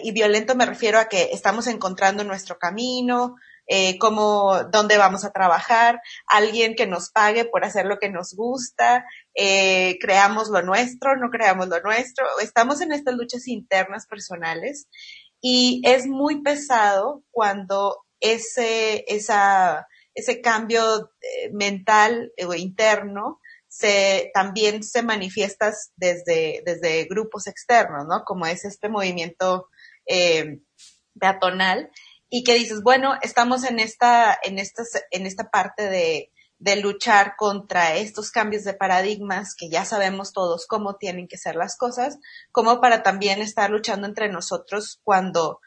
[0.03, 5.33] y violento me refiero a que estamos encontrando nuestro camino, eh, cómo, dónde vamos a
[5.33, 11.17] trabajar, alguien que nos pague por hacer lo que nos gusta, eh, creamos lo nuestro,
[11.17, 14.89] no creamos lo nuestro, estamos en estas luchas internas personales
[15.41, 24.83] y es muy pesado cuando ese, esa, ese cambio eh, mental o interno se, también
[24.83, 28.25] se manifiesta desde, desde grupos externos, ¿no?
[28.25, 29.69] Como es este movimiento
[30.07, 30.61] eh,
[31.19, 31.91] peatonal
[32.29, 37.35] y que dices, bueno, estamos en esta, en esta, en esta parte de, de luchar
[37.37, 42.19] contra estos cambios de paradigmas que ya sabemos todos cómo tienen que ser las cosas,
[42.53, 45.61] como para también estar luchando entre nosotros cuando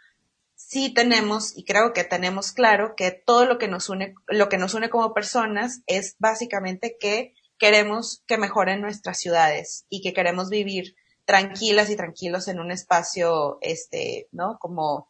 [0.56, 4.58] sí tenemos, y creo que tenemos claro, que todo lo que nos une, lo que
[4.58, 10.50] nos une como personas es básicamente que queremos que mejoren nuestras ciudades y que queremos
[10.50, 14.58] vivir tranquilas y tranquilos en un espacio, este, ¿no?
[14.60, 15.08] Como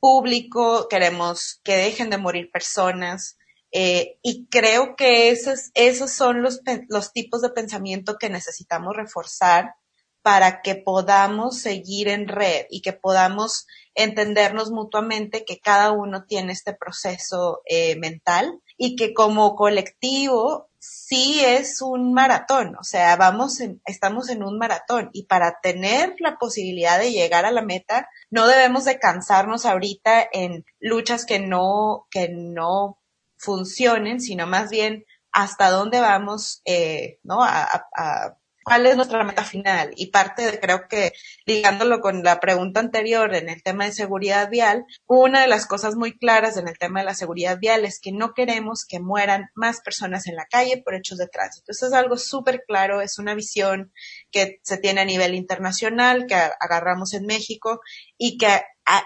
[0.00, 3.36] público, queremos que dejen de morir personas.
[3.72, 9.74] Eh, y creo que esos, esos son los, los tipos de pensamiento que necesitamos reforzar
[10.22, 16.52] para que podamos seguir en red y que podamos entendernos mutuamente que cada uno tiene
[16.52, 23.60] este proceso eh, mental y que como colectivo sí es un maratón, o sea, vamos
[23.84, 28.46] estamos en un maratón y para tener la posibilidad de llegar a la meta, no
[28.46, 32.98] debemos de cansarnos ahorita en luchas que no, que no
[33.36, 37.42] funcionen, sino más bien hasta dónde vamos, eh, ¿no?
[37.42, 38.38] a,
[38.70, 39.90] cuál es nuestra meta final.
[39.96, 41.12] Y parte de, creo que
[41.44, 45.96] ligándolo con la pregunta anterior en el tema de seguridad vial, una de las cosas
[45.96, 49.50] muy claras en el tema de la seguridad vial es que no queremos que mueran
[49.56, 51.72] más personas en la calle por hechos de tránsito.
[51.72, 53.92] Eso es algo súper claro, es una visión
[54.30, 57.80] que se tiene a nivel internacional, que agarramos en México
[58.16, 58.62] y que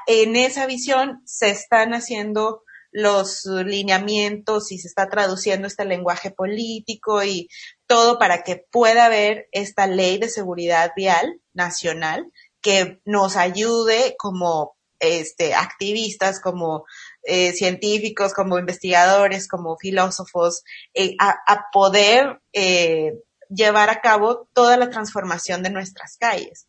[0.06, 7.24] en esa visión se están haciendo los lineamientos y se está traduciendo este lenguaje político
[7.24, 7.48] y
[7.86, 14.76] todo para que pueda haber esta ley de seguridad vial nacional que nos ayude como
[15.00, 16.86] este, activistas, como
[17.24, 20.62] eh, científicos, como investigadores, como filósofos,
[20.94, 23.12] eh, a, poder eh,
[23.50, 26.66] llevar a cabo toda la transformación de nuestras calles.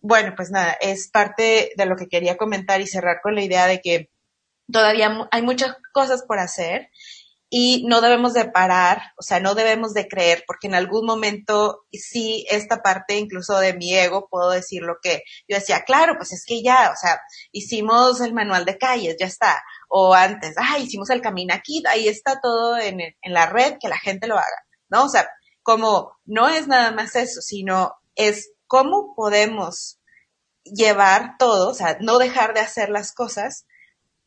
[0.00, 3.66] bueno, pues nada, es parte de lo que quería comentar y cerrar con la idea
[3.66, 4.10] de que
[4.70, 6.88] todavía hay muchas cosas por hacer
[7.50, 11.86] y no debemos de parar, o sea, no debemos de creer, porque en algún momento
[11.92, 16.32] sí, esta parte incluso de mi ego, puedo decir lo que yo decía, claro, pues
[16.32, 20.78] es que ya, o sea, hicimos el manual de calles, ya está, o antes, ah,
[20.78, 24.36] hicimos el camino aquí, ahí está todo en, en la red, que la gente lo
[24.36, 25.04] haga, ¿no?
[25.04, 25.28] O sea,
[25.62, 29.98] como no es nada más eso, sino es cómo podemos
[30.64, 33.66] llevar todo, o sea, no dejar de hacer las cosas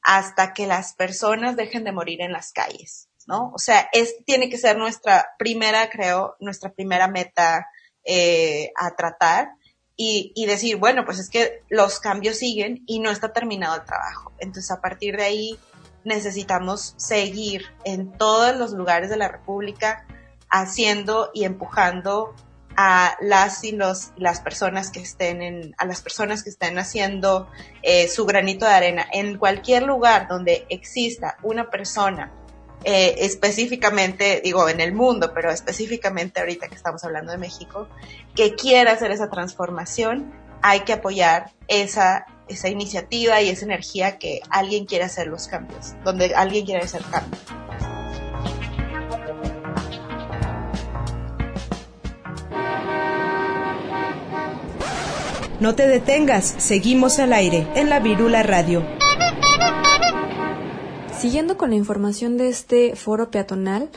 [0.02, 3.52] hasta que las personas dejen de morir en las calles, ¿no?
[3.54, 7.68] O sea, es, tiene que ser nuestra primera, creo, nuestra primera meta
[8.04, 9.50] eh, a tratar
[9.96, 13.86] y, y decir, bueno, pues es que los cambios siguen y no está terminado el
[13.86, 14.32] trabajo.
[14.40, 15.60] Entonces, a partir de ahí,
[16.04, 20.06] necesitamos seguir en todos los lugares de la República
[20.50, 22.36] haciendo y empujando
[22.76, 27.50] a las y los, las personas que estén en, a las personas que estén haciendo
[27.82, 32.32] eh, su granito de arena en cualquier lugar donde exista una persona
[32.84, 37.88] eh, específicamente, digo, en el mundo, pero específicamente ahorita que estamos hablando de México,
[38.36, 44.42] que quiera hacer esa transformación, hay que apoyar esa, esa iniciativa y esa energía que
[44.50, 47.42] alguien quiere hacer los cambios, donde alguien quiere hacer cambios.
[55.60, 59.01] No te detengas, seguimos al aire en la Virula Radio.
[61.22, 63.90] Siguiendo con la información de este foro peatonal,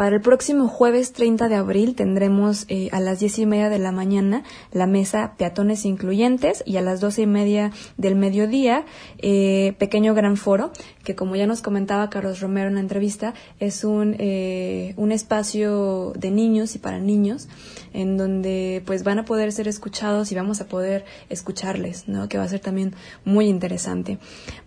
[0.00, 3.78] para el próximo jueves 30 de abril tendremos eh, a las 10 y media de
[3.78, 8.86] la mañana la mesa Peatones Incluyentes y a las 12 y media del mediodía
[9.18, 10.72] eh, Pequeño Gran Foro,
[11.04, 16.14] que como ya nos comentaba Carlos Romero en la entrevista, es un, eh, un espacio
[16.16, 17.50] de niños y para niños
[17.92, 22.26] en donde pues van a poder ser escuchados y vamos a poder escucharles, ¿no?
[22.26, 22.94] que va a ser también
[23.26, 24.16] muy interesante.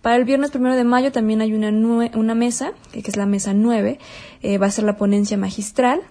[0.04, 3.56] Para el viernes primero de mayo también hay una, una mesa, que es la mesa
[3.56, 3.98] 9,
[4.62, 6.02] va a ser la ponencia magistral.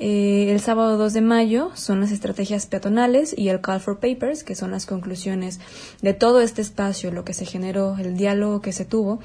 [0.00, 4.44] Eh, el sábado 2 de mayo son las estrategias peatonales y el Call for Papers,
[4.44, 5.58] que son las conclusiones
[6.02, 9.20] de todo este espacio, lo que se generó, el diálogo que se tuvo.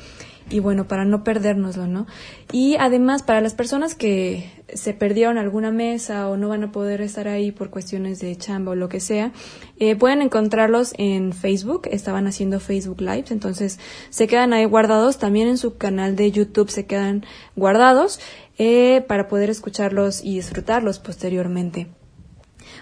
[0.49, 2.05] Y bueno, para no perdérnoslo, ¿no?
[2.51, 7.01] Y además, para las personas que se perdieron alguna mesa o no van a poder
[7.01, 9.31] estar ahí por cuestiones de chamba o lo que sea,
[9.79, 11.87] eh, pueden encontrarlos en Facebook.
[11.89, 15.17] Estaban haciendo Facebook Lives, entonces se quedan ahí guardados.
[15.17, 18.19] También en su canal de YouTube se quedan guardados.
[18.57, 21.87] Eh, para poder escucharlos y disfrutarlos posteriormente.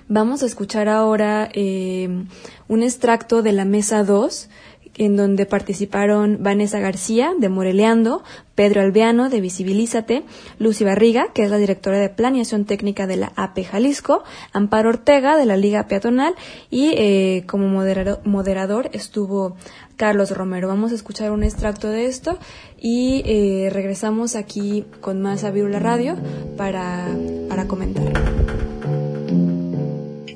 [0.07, 2.25] Vamos a escuchar ahora eh,
[2.67, 4.49] un extracto de la mesa 2
[4.97, 8.23] en donde participaron Vanessa García de Moreleando,
[8.55, 10.23] Pedro Alveano de Visibilízate,
[10.59, 14.23] Lucy Barriga, que es la directora de Planeación Técnica de la AP Jalisco,
[14.53, 16.35] Amparo Ortega de la Liga Peatonal
[16.69, 19.55] y eh, como moderador, estuvo
[19.95, 20.67] Carlos Romero.
[20.67, 22.37] Vamos a escuchar un extracto de esto
[22.79, 26.17] y eh, regresamos aquí con más a la Radio
[26.57, 27.07] para,
[27.47, 28.70] para comentar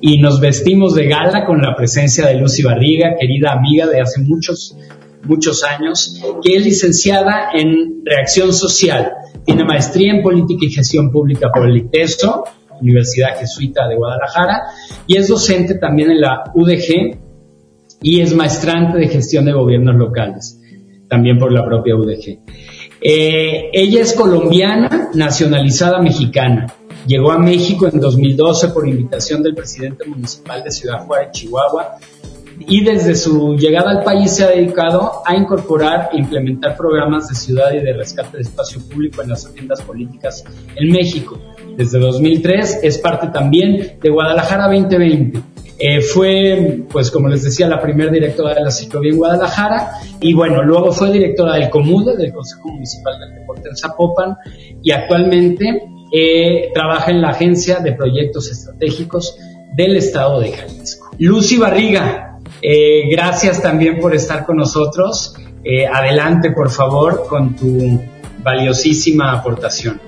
[0.07, 4.21] y nos vestimos de gala con la presencia de Lucy Barriga, querida amiga de hace
[4.21, 4.77] muchos,
[5.23, 9.13] muchos años, que es licenciada en reacción social,
[9.43, 12.43] tiene maestría en política y gestión pública por el ITESO,
[12.81, 14.61] Universidad Jesuita de Guadalajara,
[15.07, 17.17] y es docente también en la UDG
[18.03, 20.61] y es maestrante de gestión de gobiernos locales,
[21.09, 22.41] también por la propia UDG.
[23.01, 26.67] Eh, ella es colombiana, nacionalizada mexicana
[27.07, 31.97] Llegó a México en 2012 por invitación del presidente municipal de Ciudad Juárez, Chihuahua,
[32.59, 37.35] y desde su llegada al país se ha dedicado a incorporar e implementar programas de
[37.35, 40.43] ciudad y de rescate de espacio público en las agendas políticas
[40.75, 41.39] en México.
[41.77, 45.41] Desde 2003 es parte también de Guadalajara 2020.
[45.77, 49.91] Eh, fue, pues como les decía, la primera directora de la ciclovía en Guadalajara
[50.21, 54.37] y bueno, luego fue directora del COMUDE, del Consejo Municipal del Deporte en Zapopan
[54.81, 59.37] y actualmente eh, trabaja en la Agencia de Proyectos Estratégicos
[59.75, 61.11] del Estado de Jalisco.
[61.17, 65.35] Lucy Barriga, eh, gracias también por estar con nosotros.
[65.63, 68.01] Eh, adelante, por favor, con tu
[68.43, 69.99] valiosísima aportación.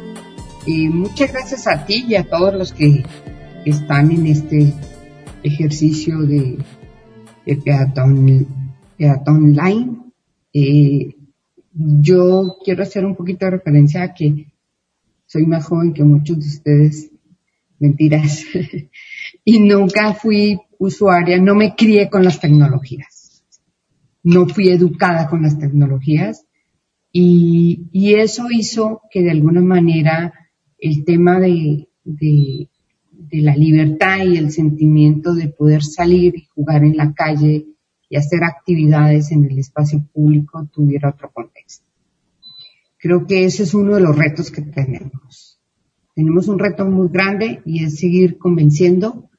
[0.67, 3.03] Muchas gracias a ti y a todos los que
[3.65, 4.73] están en este
[5.41, 6.57] ejercicio de,
[7.63, 8.45] peatón,
[8.97, 9.97] peatón line.
[11.73, 14.47] Yo quiero hacer un poquito de referencia a que
[15.27, 17.11] soy más joven que muchos de ustedes.
[17.79, 18.43] Mentiras.
[19.45, 23.43] y nunca fui usuaria, no me crié con las tecnologías.
[24.23, 26.45] No fui educada con las tecnologías.
[27.11, 30.33] Y, eso hizo que de alguna manera
[30.77, 31.87] el tema de
[33.31, 37.65] la libertad y el sentimiento de poder salir y jugar en la calle
[38.09, 41.56] y hacer actividades en el espacio público tuviera otro contexto.
[42.99, 45.59] Creo que ese es uno de los retos que tenemos.
[46.15, 49.29] Tenemos un reto muy grande y es seguir convenciendo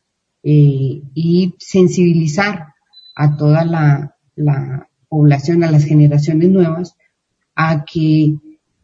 [0.44, 2.74] eh, y sensibilizar
[3.16, 4.14] a toda la,
[5.08, 6.94] población, a las generaciones nuevas,
[7.56, 8.36] a que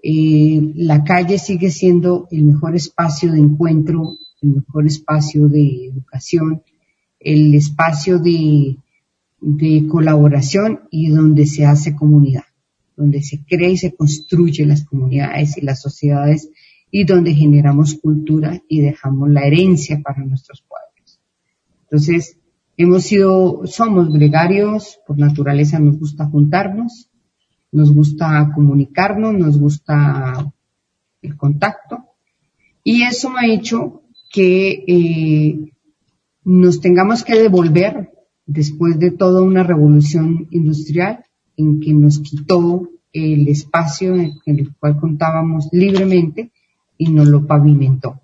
[0.03, 6.62] eh, la calle sigue siendo el mejor espacio de encuentro, el mejor espacio de educación,
[7.20, 8.77] el espacio de
[9.89, 12.45] colaboración y donde se hace comunidad
[12.97, 16.49] donde se crea y se construye las comunidades y las sociedades
[16.90, 21.20] y donde generamos cultura y dejamos la herencia para nuestros pueblos.
[21.82, 22.38] Entonces,
[22.76, 27.11] hemos sido, somos gregarios, por naturaleza nos gusta juntarnos,
[27.72, 30.53] nos gusta comunicarnos, nos gusta
[31.22, 32.05] el contacto
[32.84, 35.72] y eso ha hecho que eh,
[36.45, 38.12] nos tengamos que devolver
[38.47, 41.24] después de toda una revolución industrial
[41.57, 46.51] en que nos quitó el espacio en el cual contábamos libremente
[46.99, 48.21] y nos lo pavimentó.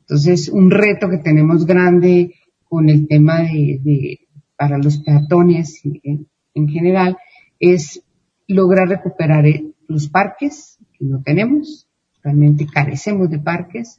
[0.00, 2.34] Entonces, un reto que tenemos grande
[2.68, 4.20] con el tema de,
[4.56, 7.16] para los peatones en, en, general
[7.58, 8.02] es
[8.46, 9.46] lograr recuperar
[9.88, 11.88] los parques que no tenemos,
[12.22, 13.96] realmente carecemos de parques,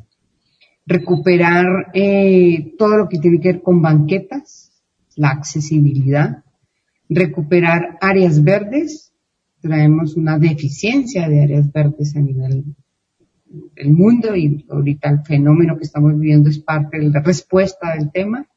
[0.85, 4.71] recuperar eh, todo lo que tiene que ver con banquetas,
[5.15, 6.43] la accesibilidad,
[7.09, 9.13] recuperar áreas verdes.
[9.61, 12.63] Traemos una deficiencia de áreas verdes a nivel
[13.75, 18.11] del mundo y ahorita el fenómeno que estamos viviendo es parte de la respuesta del
[18.11, 18.47] tema.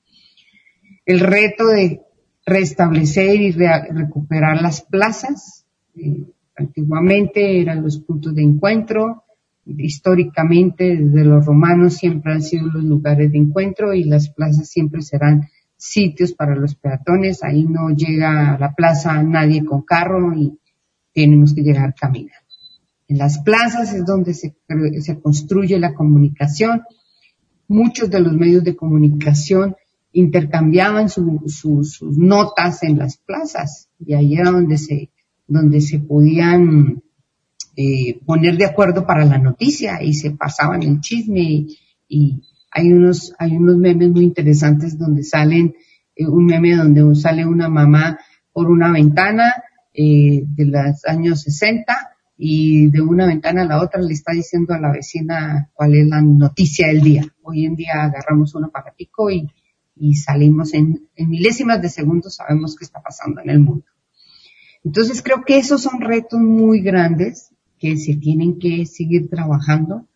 [1.06, 2.02] El reto de
[2.44, 5.66] restablecer y recuperar las plazas.
[5.94, 6.24] Eh,
[6.56, 9.24] antiguamente eran los puntos de encuentro.
[9.64, 15.02] Históricamente, desde los romanos siempre han sido los lugares de encuentro y las plazas siempre
[15.02, 20.58] serán sitios para los peatones, ahí no llega a la plaza nadie con carro y
[21.14, 22.34] tenemos que llegar caminando.
[23.06, 24.54] En las plazas es donde se,
[25.00, 26.82] se construye la comunicación.
[27.68, 29.76] Muchos de los medios de comunicación
[30.12, 35.10] intercambiaban sus notas en las plazas y ahí era donde se,
[35.46, 37.02] donde se podían
[37.76, 41.66] eh, poner de acuerdo para la noticia y se pasaban el chisme
[42.08, 42.42] y
[42.78, 45.74] hay unos, hay unos memes muy interesantes donde salen,
[46.14, 48.18] eh, un meme donde sale una mamá
[48.52, 49.52] por una ventana
[49.92, 51.92] eh, de los años 60
[52.36, 56.06] y de una ventana a la otra le está diciendo a la vecina cuál es
[56.06, 57.26] la noticia del día.
[57.42, 59.48] Hoy en día agarramos un aparatico y,
[59.96, 63.86] y salimos en, en milésimas de segundos, sabemos qué está pasando en el mundo.
[64.84, 67.50] Entonces creo que esos son retos muy grandes
[67.80, 70.07] que se tienen que seguir trabajando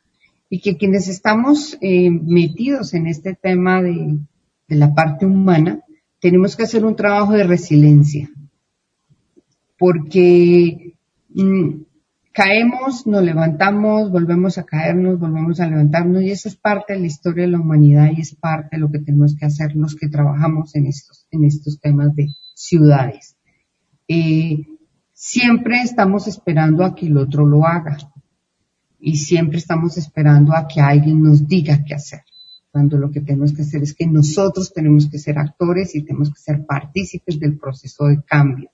[0.52, 4.18] y que quienes estamos eh, metidos en este tema de,
[4.68, 5.80] la parte humana,
[6.20, 8.30] tenemos que hacer un trabajo de resiliencia,
[9.78, 10.94] porque
[11.30, 11.70] mm,
[12.32, 17.06] caemos, nos levantamos, volvemos a caernos, volvemos a levantarnos, y eso es parte de la
[17.06, 20.08] historia de la humanidad y es parte de lo que tenemos que hacer los que
[20.08, 23.36] trabajamos en estos, en estos temas de ciudades.
[24.06, 24.66] Eh,
[25.14, 27.96] siempre estamos esperando a que el otro lo haga
[29.04, 32.20] y siempre estamos esperando a que alguien nos diga qué hacer,
[32.70, 36.30] cuando lo que tenemos que hacer es que nosotros tenemos que ser actores y tenemos
[36.30, 38.70] que ser partícipes del proceso de cambio.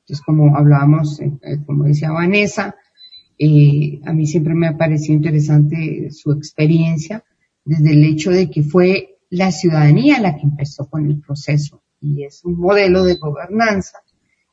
[0.00, 2.76] Entonces, como hablábamos, eh, eh, como decía Vanessa,
[3.36, 7.24] eh, a mí siempre me ha parecido interesante su experiencia
[7.64, 11.82] desde el hecho de que fue la ciudadanía la que empezó con el proceso.
[12.00, 13.98] y es un modelo de gobernanza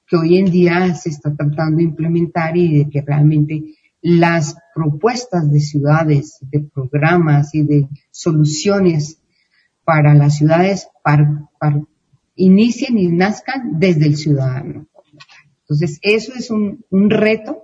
[0.08, 5.50] que hoy en día se está tratando de implementar y de que realmente las propuestas
[5.50, 9.22] de ciudades, de programas y de soluciones
[9.86, 10.90] para las ciudades
[12.36, 14.88] inicien y nazcan desde el ciudadano.
[15.62, 17.64] Entonces, eso es un, reto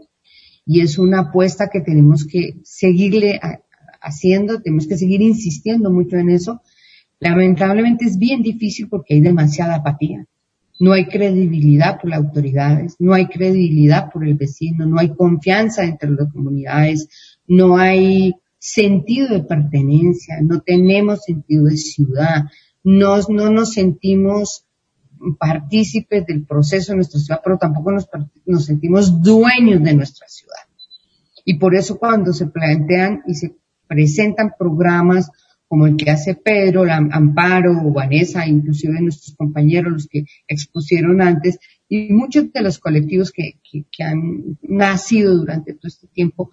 [0.65, 3.39] y es una apuesta que tenemos que seguirle
[4.01, 6.61] haciendo, tenemos que seguir insistiendo mucho en eso.
[7.19, 10.25] Lamentablemente es bien difícil porque hay demasiada apatía.
[10.79, 15.83] No hay credibilidad por las autoridades, no hay credibilidad por el vecino, no hay confianza
[15.83, 17.09] entre las comunidades,
[17.47, 22.45] no hay sentido de pertenencia, no tenemos sentido de ciudad,
[22.83, 24.65] no, no nos sentimos
[25.37, 28.07] partícipes del proceso de nuestra ciudad, pero tampoco nos,
[28.45, 30.55] nos sentimos dueños de nuestra ciudad.
[31.43, 33.55] Y por eso cuando se plantean y se
[33.87, 35.29] presentan programas
[35.69, 41.59] como el que hace Pedro, la Amparo Vanessa, inclusive nuestros compañeros, los que expusieron antes,
[41.87, 46.49] y muchos de los colectivos que, que, han nacido durante todo este tiempo,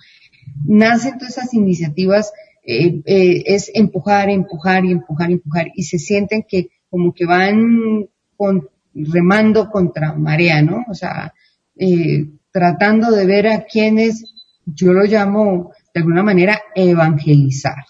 [0.67, 2.31] nacen todas esas iniciativas,
[2.63, 8.07] eh, eh, es empujar, empujar y empujar, empujar, y se sienten que como que van
[8.37, 10.85] con, remando contra marea, ¿no?
[10.91, 11.33] O sea,
[11.75, 14.35] eh, tratando de ver a quienes,
[14.67, 17.85] yo lo llamo de alguna manera evangelizar.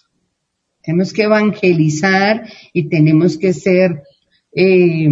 [0.87, 4.05] Tenemos que evangelizar y tenemos que ser
[4.55, 5.09] eh,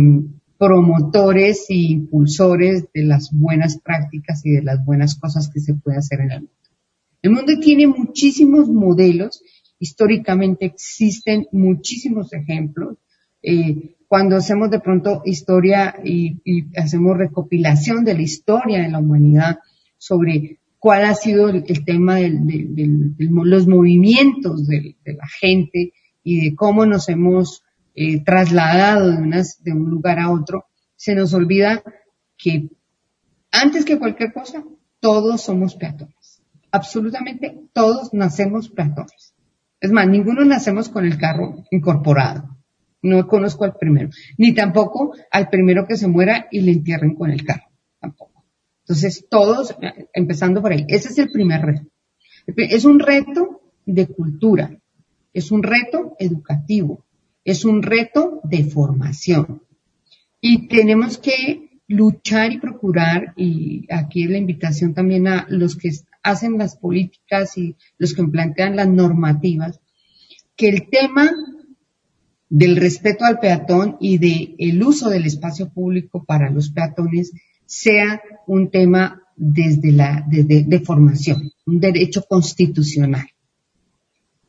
[0.56, 5.98] promotores e impulsores de las buenas prácticas y de las buenas cosas que se puede
[5.98, 6.54] hacer en el mundo.
[7.22, 9.42] El mundo tiene muchísimos modelos,
[9.80, 12.98] históricamente existen muchísimos ejemplos.
[13.42, 16.38] Eh, cuando hacemos de pronto historia y,
[16.76, 19.58] hacemos recopilación de la historia de la humanidad
[19.98, 22.30] sobre cuál ha sido el, tema de
[23.16, 27.62] los movimientos de, la gente y de cómo nos hemos
[27.94, 31.82] eh, trasladado de, de un lugar a otro, se nos olvida
[32.36, 32.68] que
[33.50, 34.62] antes que cualquier cosa,
[35.00, 36.42] todos somos peatones.
[36.70, 39.34] Absolutamente todos nacemos peatones.
[39.80, 42.54] Es más, ninguno nacemos con el carro incorporado
[43.00, 47.30] no conozco al primero, ni tampoco al primero que se muera y le entierren con
[47.30, 47.70] el carro,
[48.00, 48.33] tampoco.
[48.84, 49.74] Entonces, todos,
[50.12, 51.88] empezando por ahí, ese es el primer reto.
[52.46, 54.78] Es un reto de cultura,
[55.32, 57.04] es un reto educativo,
[57.44, 59.62] es un reto de formación.
[60.38, 65.90] Y tenemos que luchar y procurar, y aquí es la invitación también a los que
[66.22, 69.80] hacen las políticas y los que plantean las normativas,
[70.56, 71.30] que el tema
[72.50, 77.32] del respeto al peatón y de el uso del espacio público para los peatones
[77.66, 83.26] sea un tema desde la de, formación, un derecho constitucional,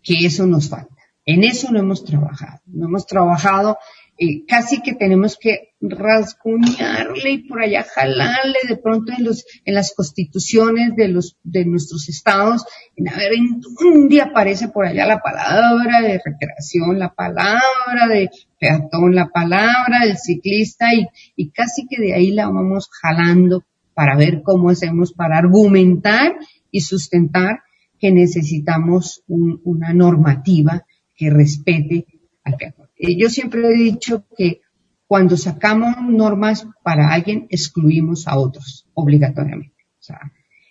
[0.01, 0.95] que eso nos falta.
[1.26, 2.59] En eso no hemos trabajado.
[2.68, 3.78] No hemos trabajado
[4.18, 9.74] eh, casi que tenemos que rasguñarle y por allá jalarle de pronto en los en
[9.74, 13.61] las constituciones de los de nuestros estados en a ver en
[13.93, 20.05] un día aparece por allá la palabra de recreación la palabra de peatón la palabra
[20.05, 21.05] del ciclista y,
[21.36, 26.38] y casi que de ahí la vamos jalando para ver cómo hacemos para argumentar
[26.72, 27.63] y sustentar
[27.99, 30.86] que necesitamos una normativa
[31.16, 32.05] que respete
[32.43, 34.61] al peatón eh, yo siempre he dicho que
[35.07, 39.75] cuando sacamos normas para alguien, excluimos a otros, obligatoriamente.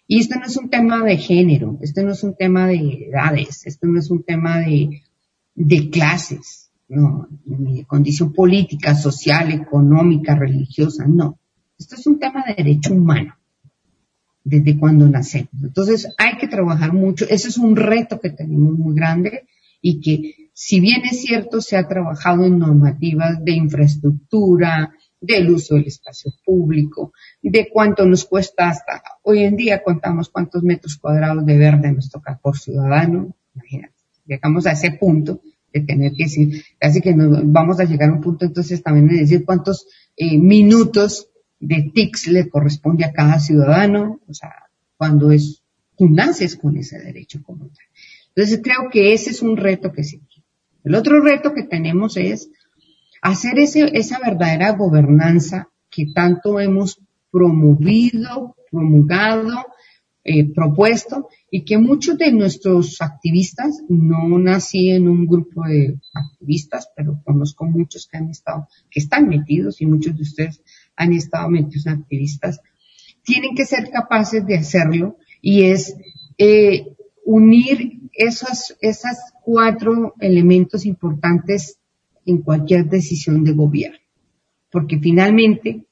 [0.07, 3.66] y esto no es un tema de género, esto no es un tema de edades,
[3.66, 5.03] esto no es un tema de,
[5.55, 11.39] de clases, no, de condición política, social, económica, religiosa, no.
[11.79, 13.37] Esto es un tema de derecho humano,
[14.43, 15.53] desde cuando nacemos.
[15.62, 19.47] Entonces hay que trabajar mucho, ese es un reto que tenemos muy grande
[19.81, 25.75] y que si bien es cierto, se ha trabajado en normativas de infraestructura, del uso
[25.75, 31.45] del espacio público, de cuánto nos cuesta hasta hoy en día contamos cuántos metros cuadrados
[31.45, 33.35] de verde nos toca por ciudadano.
[33.55, 33.95] Imagínate,
[34.27, 35.41] llegamos a ese punto
[35.73, 39.09] de tener que decir, casi que nos vamos a llegar a un punto entonces también
[39.09, 44.53] de decir cuántos eh, minutos de TICS le corresponde a cada ciudadano, o sea,
[44.97, 45.63] cuando es,
[45.97, 47.87] tú naces con ese derecho como tal.
[48.37, 50.21] Entonces creo que ese es un reto que sí
[50.85, 52.51] el otro reto que tenemos es
[53.22, 59.64] hacer esa verdadera gobernanza que tanto hemos promovido, promulgado,
[60.26, 66.89] eh, propuesto y que muchos de nuestros activistas, no nací en un grupo de activistas,
[66.97, 70.62] pero conozco muchos que han estado, que están metidos y muchos de ustedes
[70.97, 72.61] han estado metidos en activistas,
[73.22, 75.95] tienen que ser capaces de hacerlo y es
[76.39, 81.79] eh, unir esos, esas cuatro elementos importantes
[82.27, 83.99] en cualquier decisión de gobierno.
[84.71, 85.87] porque finalmente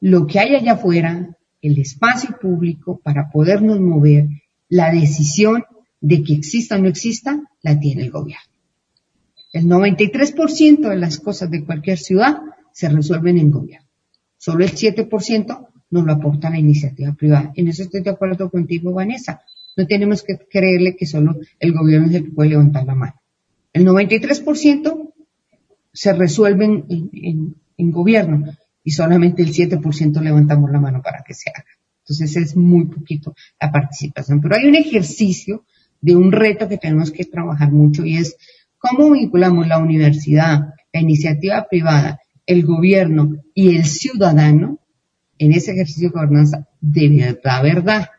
[0.00, 4.28] lo que hay allá afuera, el espacio público para podernos mover,
[4.68, 5.64] la decisión
[6.00, 8.52] de que exista o no exista, la tiene el gobierno.
[9.52, 12.40] El 93% de las cosas de cualquier ciudad
[12.72, 13.88] se resuelven en gobierno.
[14.36, 17.52] Solo el 7% nos lo aporta la iniciativa privada.
[17.54, 19.42] En eso estoy de acuerdo contigo, Vanessa.
[19.76, 23.14] No tenemos que creerle que solo el gobierno es el que puede levantar la mano.
[23.72, 25.12] El 93%
[25.92, 31.50] se resuelven en, en, gobierno y solamente el 7% levantamos la mano para que se
[31.50, 31.64] haga.
[32.00, 34.40] Entonces es muy poquito la participación.
[34.40, 35.64] Pero hay un ejercicio
[36.00, 38.36] de un reto que tenemos que trabajar mucho y es
[38.78, 44.80] cómo vinculamos la universidad, la iniciativa privada, el gobierno y el ciudadano
[45.38, 48.10] en ese ejercicio de gobernanza de la verdad.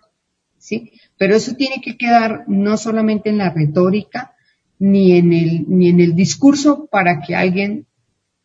[0.58, 0.92] ¿Sí?
[1.18, 4.34] Pero eso tiene que quedar no solamente en la retórica,
[4.80, 7.86] ni en el, ni en el discurso para que alguien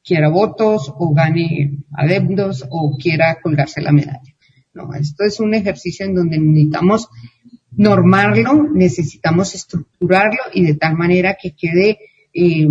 [0.04, 4.34] quiera votos o gane adeptos o quiera colgarse la medalla.
[4.72, 7.08] No, esto es un ejercicio en donde necesitamos
[7.72, 11.98] normarlo, necesitamos estructurarlo y de tal manera que quede,
[12.32, 12.68] eh,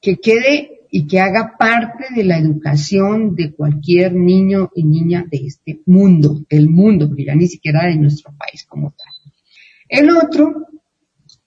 [0.00, 5.46] que quede y que haga parte de la educación de cualquier niño y niña de
[5.46, 9.12] este mundo, del mundo, pero ya ni siquiera de nuestro país como tal.
[9.90, 10.68] El otro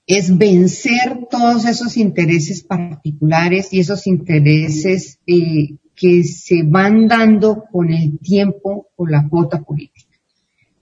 [0.06, 7.92] es vencer todos esos intereses particulares y esos intereses eh, que se van dando con
[7.92, 10.16] el tiempo o la cuota política.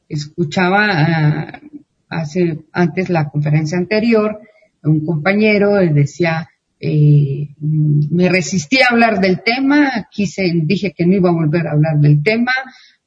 [0.09, 1.61] Escuchaba ah,
[2.09, 4.41] hace antes la conferencia anterior,
[4.83, 6.49] un compañero decía,
[6.79, 11.71] eh, me resistí a hablar del tema, quise, dije que no iba a volver a
[11.71, 12.53] hablar del tema,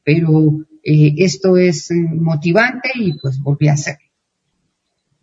[0.03, 4.09] pero eh, esto es motivante y pues volví a hacerlo.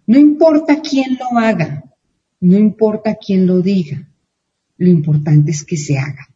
[0.06, 1.84] No importa quién lo haga,
[2.40, 4.10] no importa quién lo diga,
[4.78, 6.28] lo importante es que se haga.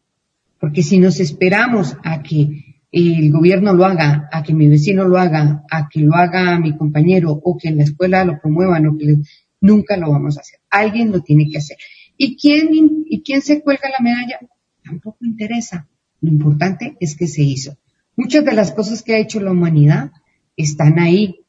[0.60, 5.16] Porque si nos esperamos a que el gobierno lo haga, a que mi vecino lo
[5.16, 8.98] haga, a que lo haga mi compañero o que en la escuela lo promuevan o
[8.98, 9.16] que
[9.62, 10.60] nunca lo vamos a hacer.
[10.70, 11.78] Alguien lo tiene que hacer.
[12.16, 12.68] ¿Y quién,
[13.06, 14.38] ¿Y quién se cuelga la medalla?
[14.84, 15.88] Tampoco interesa.
[16.20, 17.76] Lo importante es que se hizo.
[18.16, 20.12] Muchas de las cosas que ha hecho la humanidad
[20.56, 21.40] están ahí.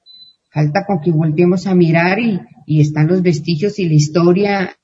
[0.51, 2.39] Falta con que volteemos a mirar y,
[2.79, 4.77] están los vestigios y la historia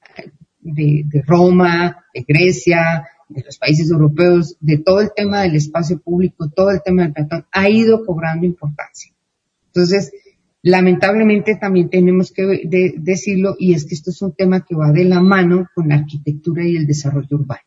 [0.59, 6.49] de, Roma, de Grecia, de los países europeos, de todo el tema del espacio público,
[6.49, 9.13] todo el tema del Platón, ha ido cobrando importancia.
[9.67, 10.11] Entonces,
[10.61, 12.43] Lamentablemente también tenemos que
[12.97, 15.95] decirlo y es que esto es un tema que va de la mano con la
[15.95, 17.61] arquitectura y el desarrollo urbano.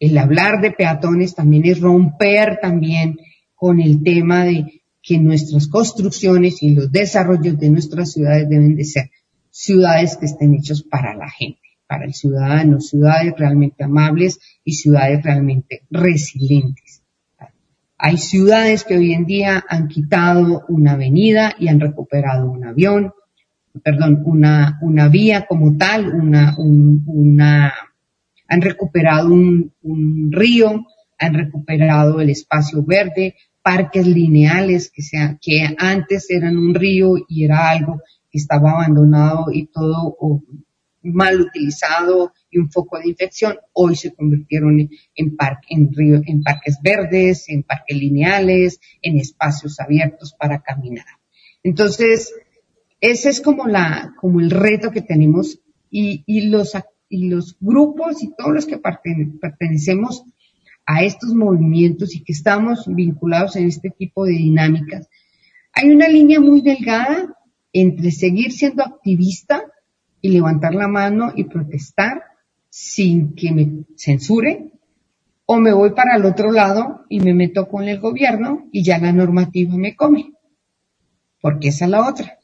[0.00, 3.16] El hablar de peatones también es romper también
[3.54, 8.84] con el tema de que nuestras construcciones y los desarrollos de nuestras ciudades deben de
[8.84, 9.10] ser
[9.50, 15.22] ciudades que estén hechas para la gente, para el ciudadano, ciudades realmente amables y ciudades
[15.22, 16.85] realmente resilientes.
[17.98, 23.12] Hay ciudades que hoy en día han quitado una avenida y han recuperado un avión,
[23.82, 27.72] perdón, una, una vía como tal, una, una,
[28.48, 30.84] han recuperado un, un río,
[31.18, 37.44] han recuperado el espacio verde, parques lineales que, sea, que antes eran un río y
[37.44, 40.16] era algo que estaba abandonado y todo
[41.06, 46.78] mal utilizado y un foco de infección, hoy se convirtieron en, en, río, en parques
[46.82, 51.06] verdes, en parques lineales, en espacios abiertos para caminar.
[51.62, 52.32] Entonces,
[53.00, 56.72] ese es como la, como el reto que tenemos y, los,
[57.08, 60.24] y los grupos y todos los que pertenecemos
[60.86, 65.08] a estos movimientos y que estamos vinculados en este tipo de dinámicas,
[65.72, 67.34] hay una línea muy delgada
[67.72, 69.62] entre seguir siendo activista
[70.20, 72.22] y levantar la mano y protestar
[72.68, 74.70] sin que me censure,
[75.46, 78.98] o me voy para el otro lado y me meto con el gobierno y ya
[78.98, 80.32] la normativa me come.
[81.40, 82.38] Porque esa es la otra.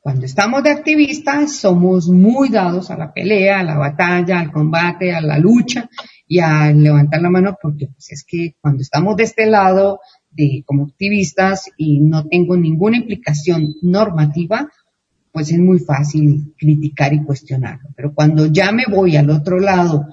[0.00, 5.14] Cuando estamos de activistas somos muy dados a la pelea, a la batalla, al combate,
[5.14, 5.88] a la lucha
[6.26, 10.00] y a levantar la mano porque pues es que cuando estamos de este lado
[10.30, 14.70] de como activistas y no tengo ninguna implicación normativa,
[15.32, 17.90] pues es muy fácil criticar y cuestionarlo.
[17.96, 20.06] Pero cuando ya me voy al otro lado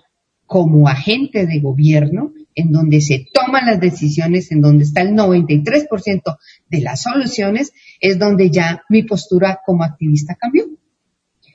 [0.46, 6.38] como agente de gobierno, en donde se toman las decisiones, en donde está el 93%
[6.70, 10.66] de las soluciones, es donde ya mi postura como activista cambió.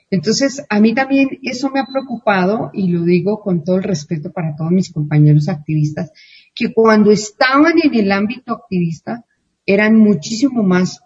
[0.09, 4.31] Entonces, a mí también eso me ha preocupado, y lo digo con todo el respeto
[4.31, 6.11] para todos mis compañeros activistas,
[6.53, 9.25] que cuando estaban en el ámbito activista
[9.65, 11.01] eran muchísimo más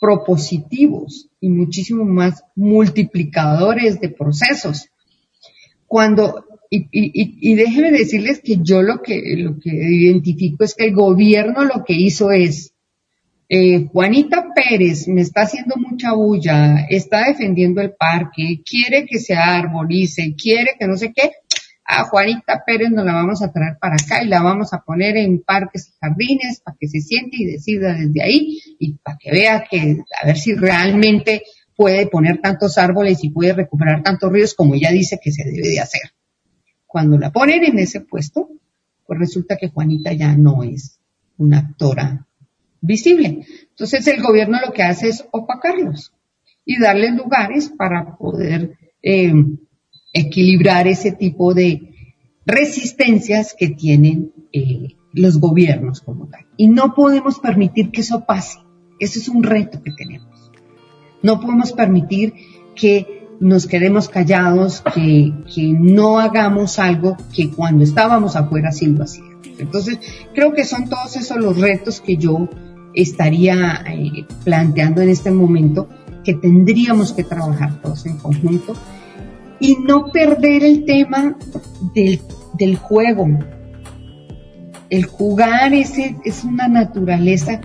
[0.00, 4.88] propositivos y muchísimo más multiplicadores de procesos.
[5.86, 10.84] Cuando y, y, y, déjenme decirles que yo lo que, lo que identifico es que
[10.84, 12.74] el gobierno lo que hizo es,
[13.48, 19.34] eh, Juanita Pérez me está haciendo mucha bulla, está defendiendo el parque, quiere que se
[19.34, 21.32] arborice, quiere que no sé qué,
[21.90, 25.16] a Juanita Pérez nos la vamos a traer para acá y la vamos a poner
[25.16, 29.32] en parques y jardines para que se siente y decida desde ahí y para que
[29.32, 31.42] vea que, a ver si realmente
[31.74, 35.68] puede poner tantos árboles y puede recuperar tantos ríos como ella dice que se debe
[35.68, 36.12] de hacer.
[36.86, 38.50] Cuando la ponen en ese puesto,
[39.04, 41.00] pues resulta que Juanita ya no es
[41.38, 42.26] una actora
[42.80, 43.46] visible.
[43.70, 46.12] Entonces el gobierno lo que hace es opacarlos
[46.64, 49.32] y darles lugares para poder eh,
[50.12, 51.90] equilibrar ese tipo de
[52.46, 56.46] resistencias que tienen eh, los gobiernos como tal.
[56.56, 58.58] Y no podemos permitir que eso pase.
[58.98, 60.50] Ese es un reto que tenemos.
[61.22, 62.34] No podemos permitir
[62.74, 69.04] que nos quedemos callados, que, que no hagamos algo que cuando estábamos afuera sí lo
[69.04, 69.30] hacíamos.
[69.58, 69.98] Entonces,
[70.34, 72.48] creo que son todos esos los retos que yo
[72.94, 75.88] estaría eh, planteando en este momento,
[76.24, 78.74] que tendríamos que trabajar todos en conjunto
[79.60, 81.36] y no perder el tema
[81.94, 82.20] del,
[82.54, 83.26] del juego.
[84.88, 85.92] El jugar es,
[86.24, 87.60] es una naturaleza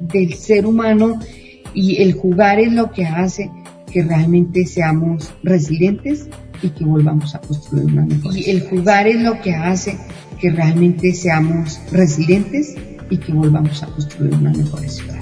[0.00, 1.18] del ser humano
[1.74, 3.50] y el jugar es lo que hace
[3.90, 6.28] que realmente seamos resilientes
[6.62, 8.36] y que volvamos a construir una mejor.
[8.36, 9.98] Y el jugar es lo que hace
[10.40, 12.74] que realmente seamos resilientes
[13.10, 15.18] y que volvamos a construir una mejor ciudad.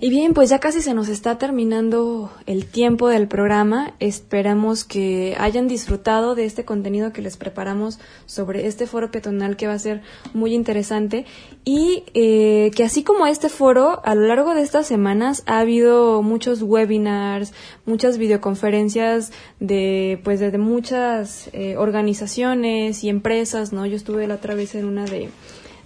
[0.00, 3.94] Y bien, pues ya casi se nos está terminando el tiempo del programa.
[3.98, 9.66] Esperamos que hayan disfrutado de este contenido que les preparamos sobre este foro peatonal que
[9.66, 10.02] va a ser
[10.34, 11.26] muy interesante
[11.64, 16.22] y eh, que así como este foro, a lo largo de estas semanas ha habido
[16.22, 17.52] muchos webinars,
[17.84, 23.84] muchas videoconferencias de pues de, muchas eh, organizaciones y empresas, ¿no?
[23.84, 25.30] Yo estuve la otra vez en una de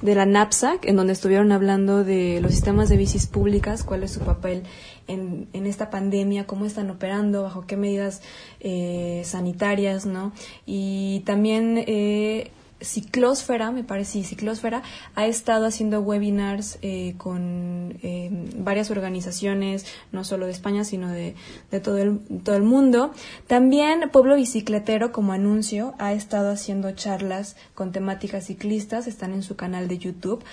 [0.03, 4.11] de la NAPSAC, en donde estuvieron hablando de los sistemas de bicis públicas, cuál es
[4.11, 4.65] su papel
[5.07, 8.21] en, en esta pandemia, cómo están operando, bajo qué medidas
[8.61, 10.33] eh, sanitarias, ¿no?
[10.67, 12.51] Y también eh,
[12.83, 14.83] Ciclosfera, me parece, sí, Ciclosfera
[15.15, 21.35] ha estado haciendo webinars eh, con eh, varias organizaciones, no solo de España, sino de,
[21.71, 23.13] de, todo, el, todo el mundo.
[23.47, 29.57] También Pueblo Bicicletero, como anuncio, ha estado haciendo charlas con temáticas ciclistas, están en su
[29.57, 30.45] canal de YouTube.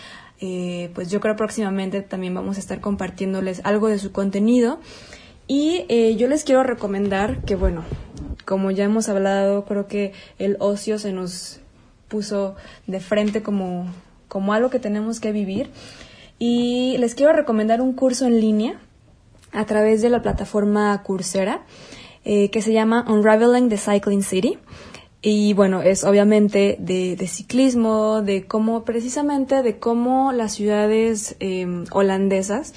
[0.41, 4.79] Eh, pues yo creo próximamente también vamos a estar compartiéndoles algo de su contenido.
[5.51, 7.83] Y yo les quiero recomendar que, bueno,
[8.45, 11.59] como ya hemos hablado, creo que el ocio se nos
[12.09, 12.55] puso
[12.87, 13.85] de frente como,
[14.27, 15.69] como algo que tenemos que vivir.
[16.37, 18.79] Y les quiero recomendar un curso en línea
[19.51, 21.65] a través de la plataforma Coursera
[22.25, 24.57] eh, que se llama Unraveling the Cycling City.
[25.21, 31.85] Y bueno, es obviamente de, de ciclismo, de cómo, precisamente de cómo las ciudades eh,
[31.91, 32.73] holandesas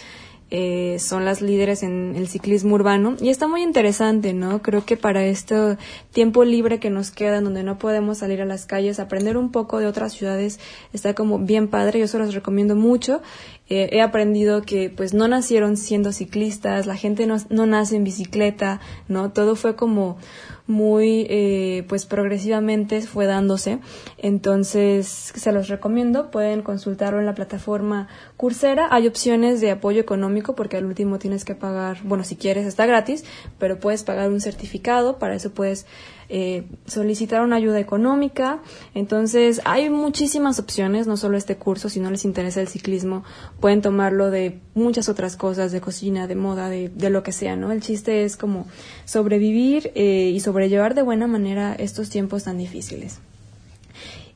[0.55, 4.61] eh, son las líderes en el ciclismo urbano y está muy interesante, ¿no?
[4.61, 5.79] Creo que para este
[6.13, 9.79] tiempo libre que nos queda, donde no podemos salir a las calles, aprender un poco
[9.79, 10.61] de otras ciudades
[10.93, 13.23] está como bien padre, yo se los recomiendo mucho.
[13.71, 18.05] Eh, he aprendido que pues no nacieron siendo ciclistas, la gente no, no nace en
[18.05, 18.79] bicicleta,
[19.09, 19.33] ¿no?
[19.33, 20.19] Todo fue como
[20.67, 23.79] muy eh, pues progresivamente fue dándose.
[24.19, 26.31] Entonces se los recomiendo.
[26.31, 28.89] Pueden consultarlo en la plataforma Coursera.
[28.91, 32.87] Hay opciones de apoyo económico porque al último tienes que pagar bueno si quieres está
[32.87, 33.25] gratis
[33.59, 35.19] pero puedes pagar un certificado.
[35.19, 35.87] Para eso puedes
[36.35, 38.63] eh, solicitar una ayuda económica.
[38.95, 43.23] Entonces, hay muchísimas opciones, no solo este curso, si no les interesa el ciclismo,
[43.61, 47.55] pueden tomarlo de muchas otras cosas, de cocina, de moda, de, de lo que sea,
[47.55, 47.71] ¿no?
[47.71, 48.67] El chiste es como
[49.05, 53.21] sobrevivir eh, y sobrellevar de buena manera estos tiempos tan difíciles.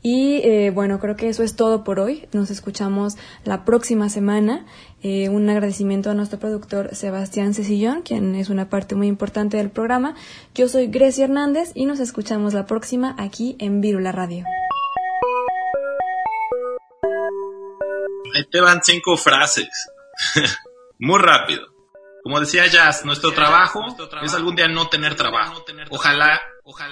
[0.09, 2.29] Y eh, bueno, creo que eso es todo por hoy.
[2.33, 4.65] Nos escuchamos la próxima semana.
[5.03, 9.69] Eh, un agradecimiento a nuestro productor Sebastián Cecillón, quien es una parte muy importante del
[9.69, 10.15] programa.
[10.55, 14.45] Yo soy Grecia Hernández y nos escuchamos la próxima aquí en Virula Radio.
[18.33, 19.91] Ahí te van cinco frases.
[21.01, 21.67] muy rápido.
[22.23, 23.81] Como decía Jazz, nuestro trabajo
[24.23, 25.65] es algún día no tener trabajo.
[25.91, 26.41] Ojalá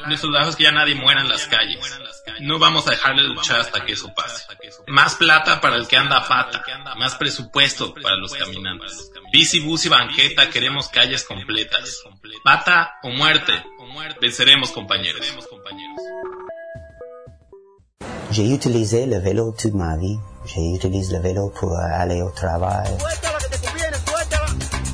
[0.07, 1.81] nuestro trabajo es que ya nadie muera en las calles.
[2.41, 4.45] No vamos a dejar de luchar hasta que eso pase.
[4.87, 6.65] Más plata para el que anda a pata.
[6.97, 9.11] Más presupuesto para los caminantes.
[9.33, 12.03] Bici, bus y banqueta queremos calles completas.
[12.45, 13.65] Pata o muerte.
[14.21, 15.27] Venceremos, compañeros.
[18.31, 20.19] J'ai utilisé le vélo toute ma vie.
[20.47, 22.91] J'ai utilisé le vélo pour aller au travail.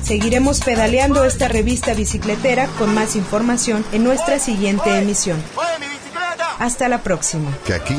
[0.03, 5.41] Seguiremos pedaleando esta revista bicicletera con más información en nuestra siguiente emisión.
[6.59, 7.49] Hasta la próxima.
[7.65, 7.95] Que aquí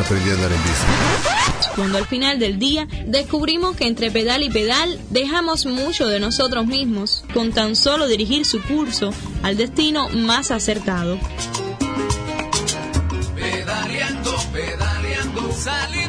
[0.00, 1.28] aprendí a andar en bici.
[1.76, 6.66] Cuando al final del día descubrimos que entre pedal y pedal dejamos mucho de nosotros
[6.66, 11.20] mismos con tan solo dirigir su curso al destino más acertado.
[13.36, 16.07] Pedaleando, pedaleando, salir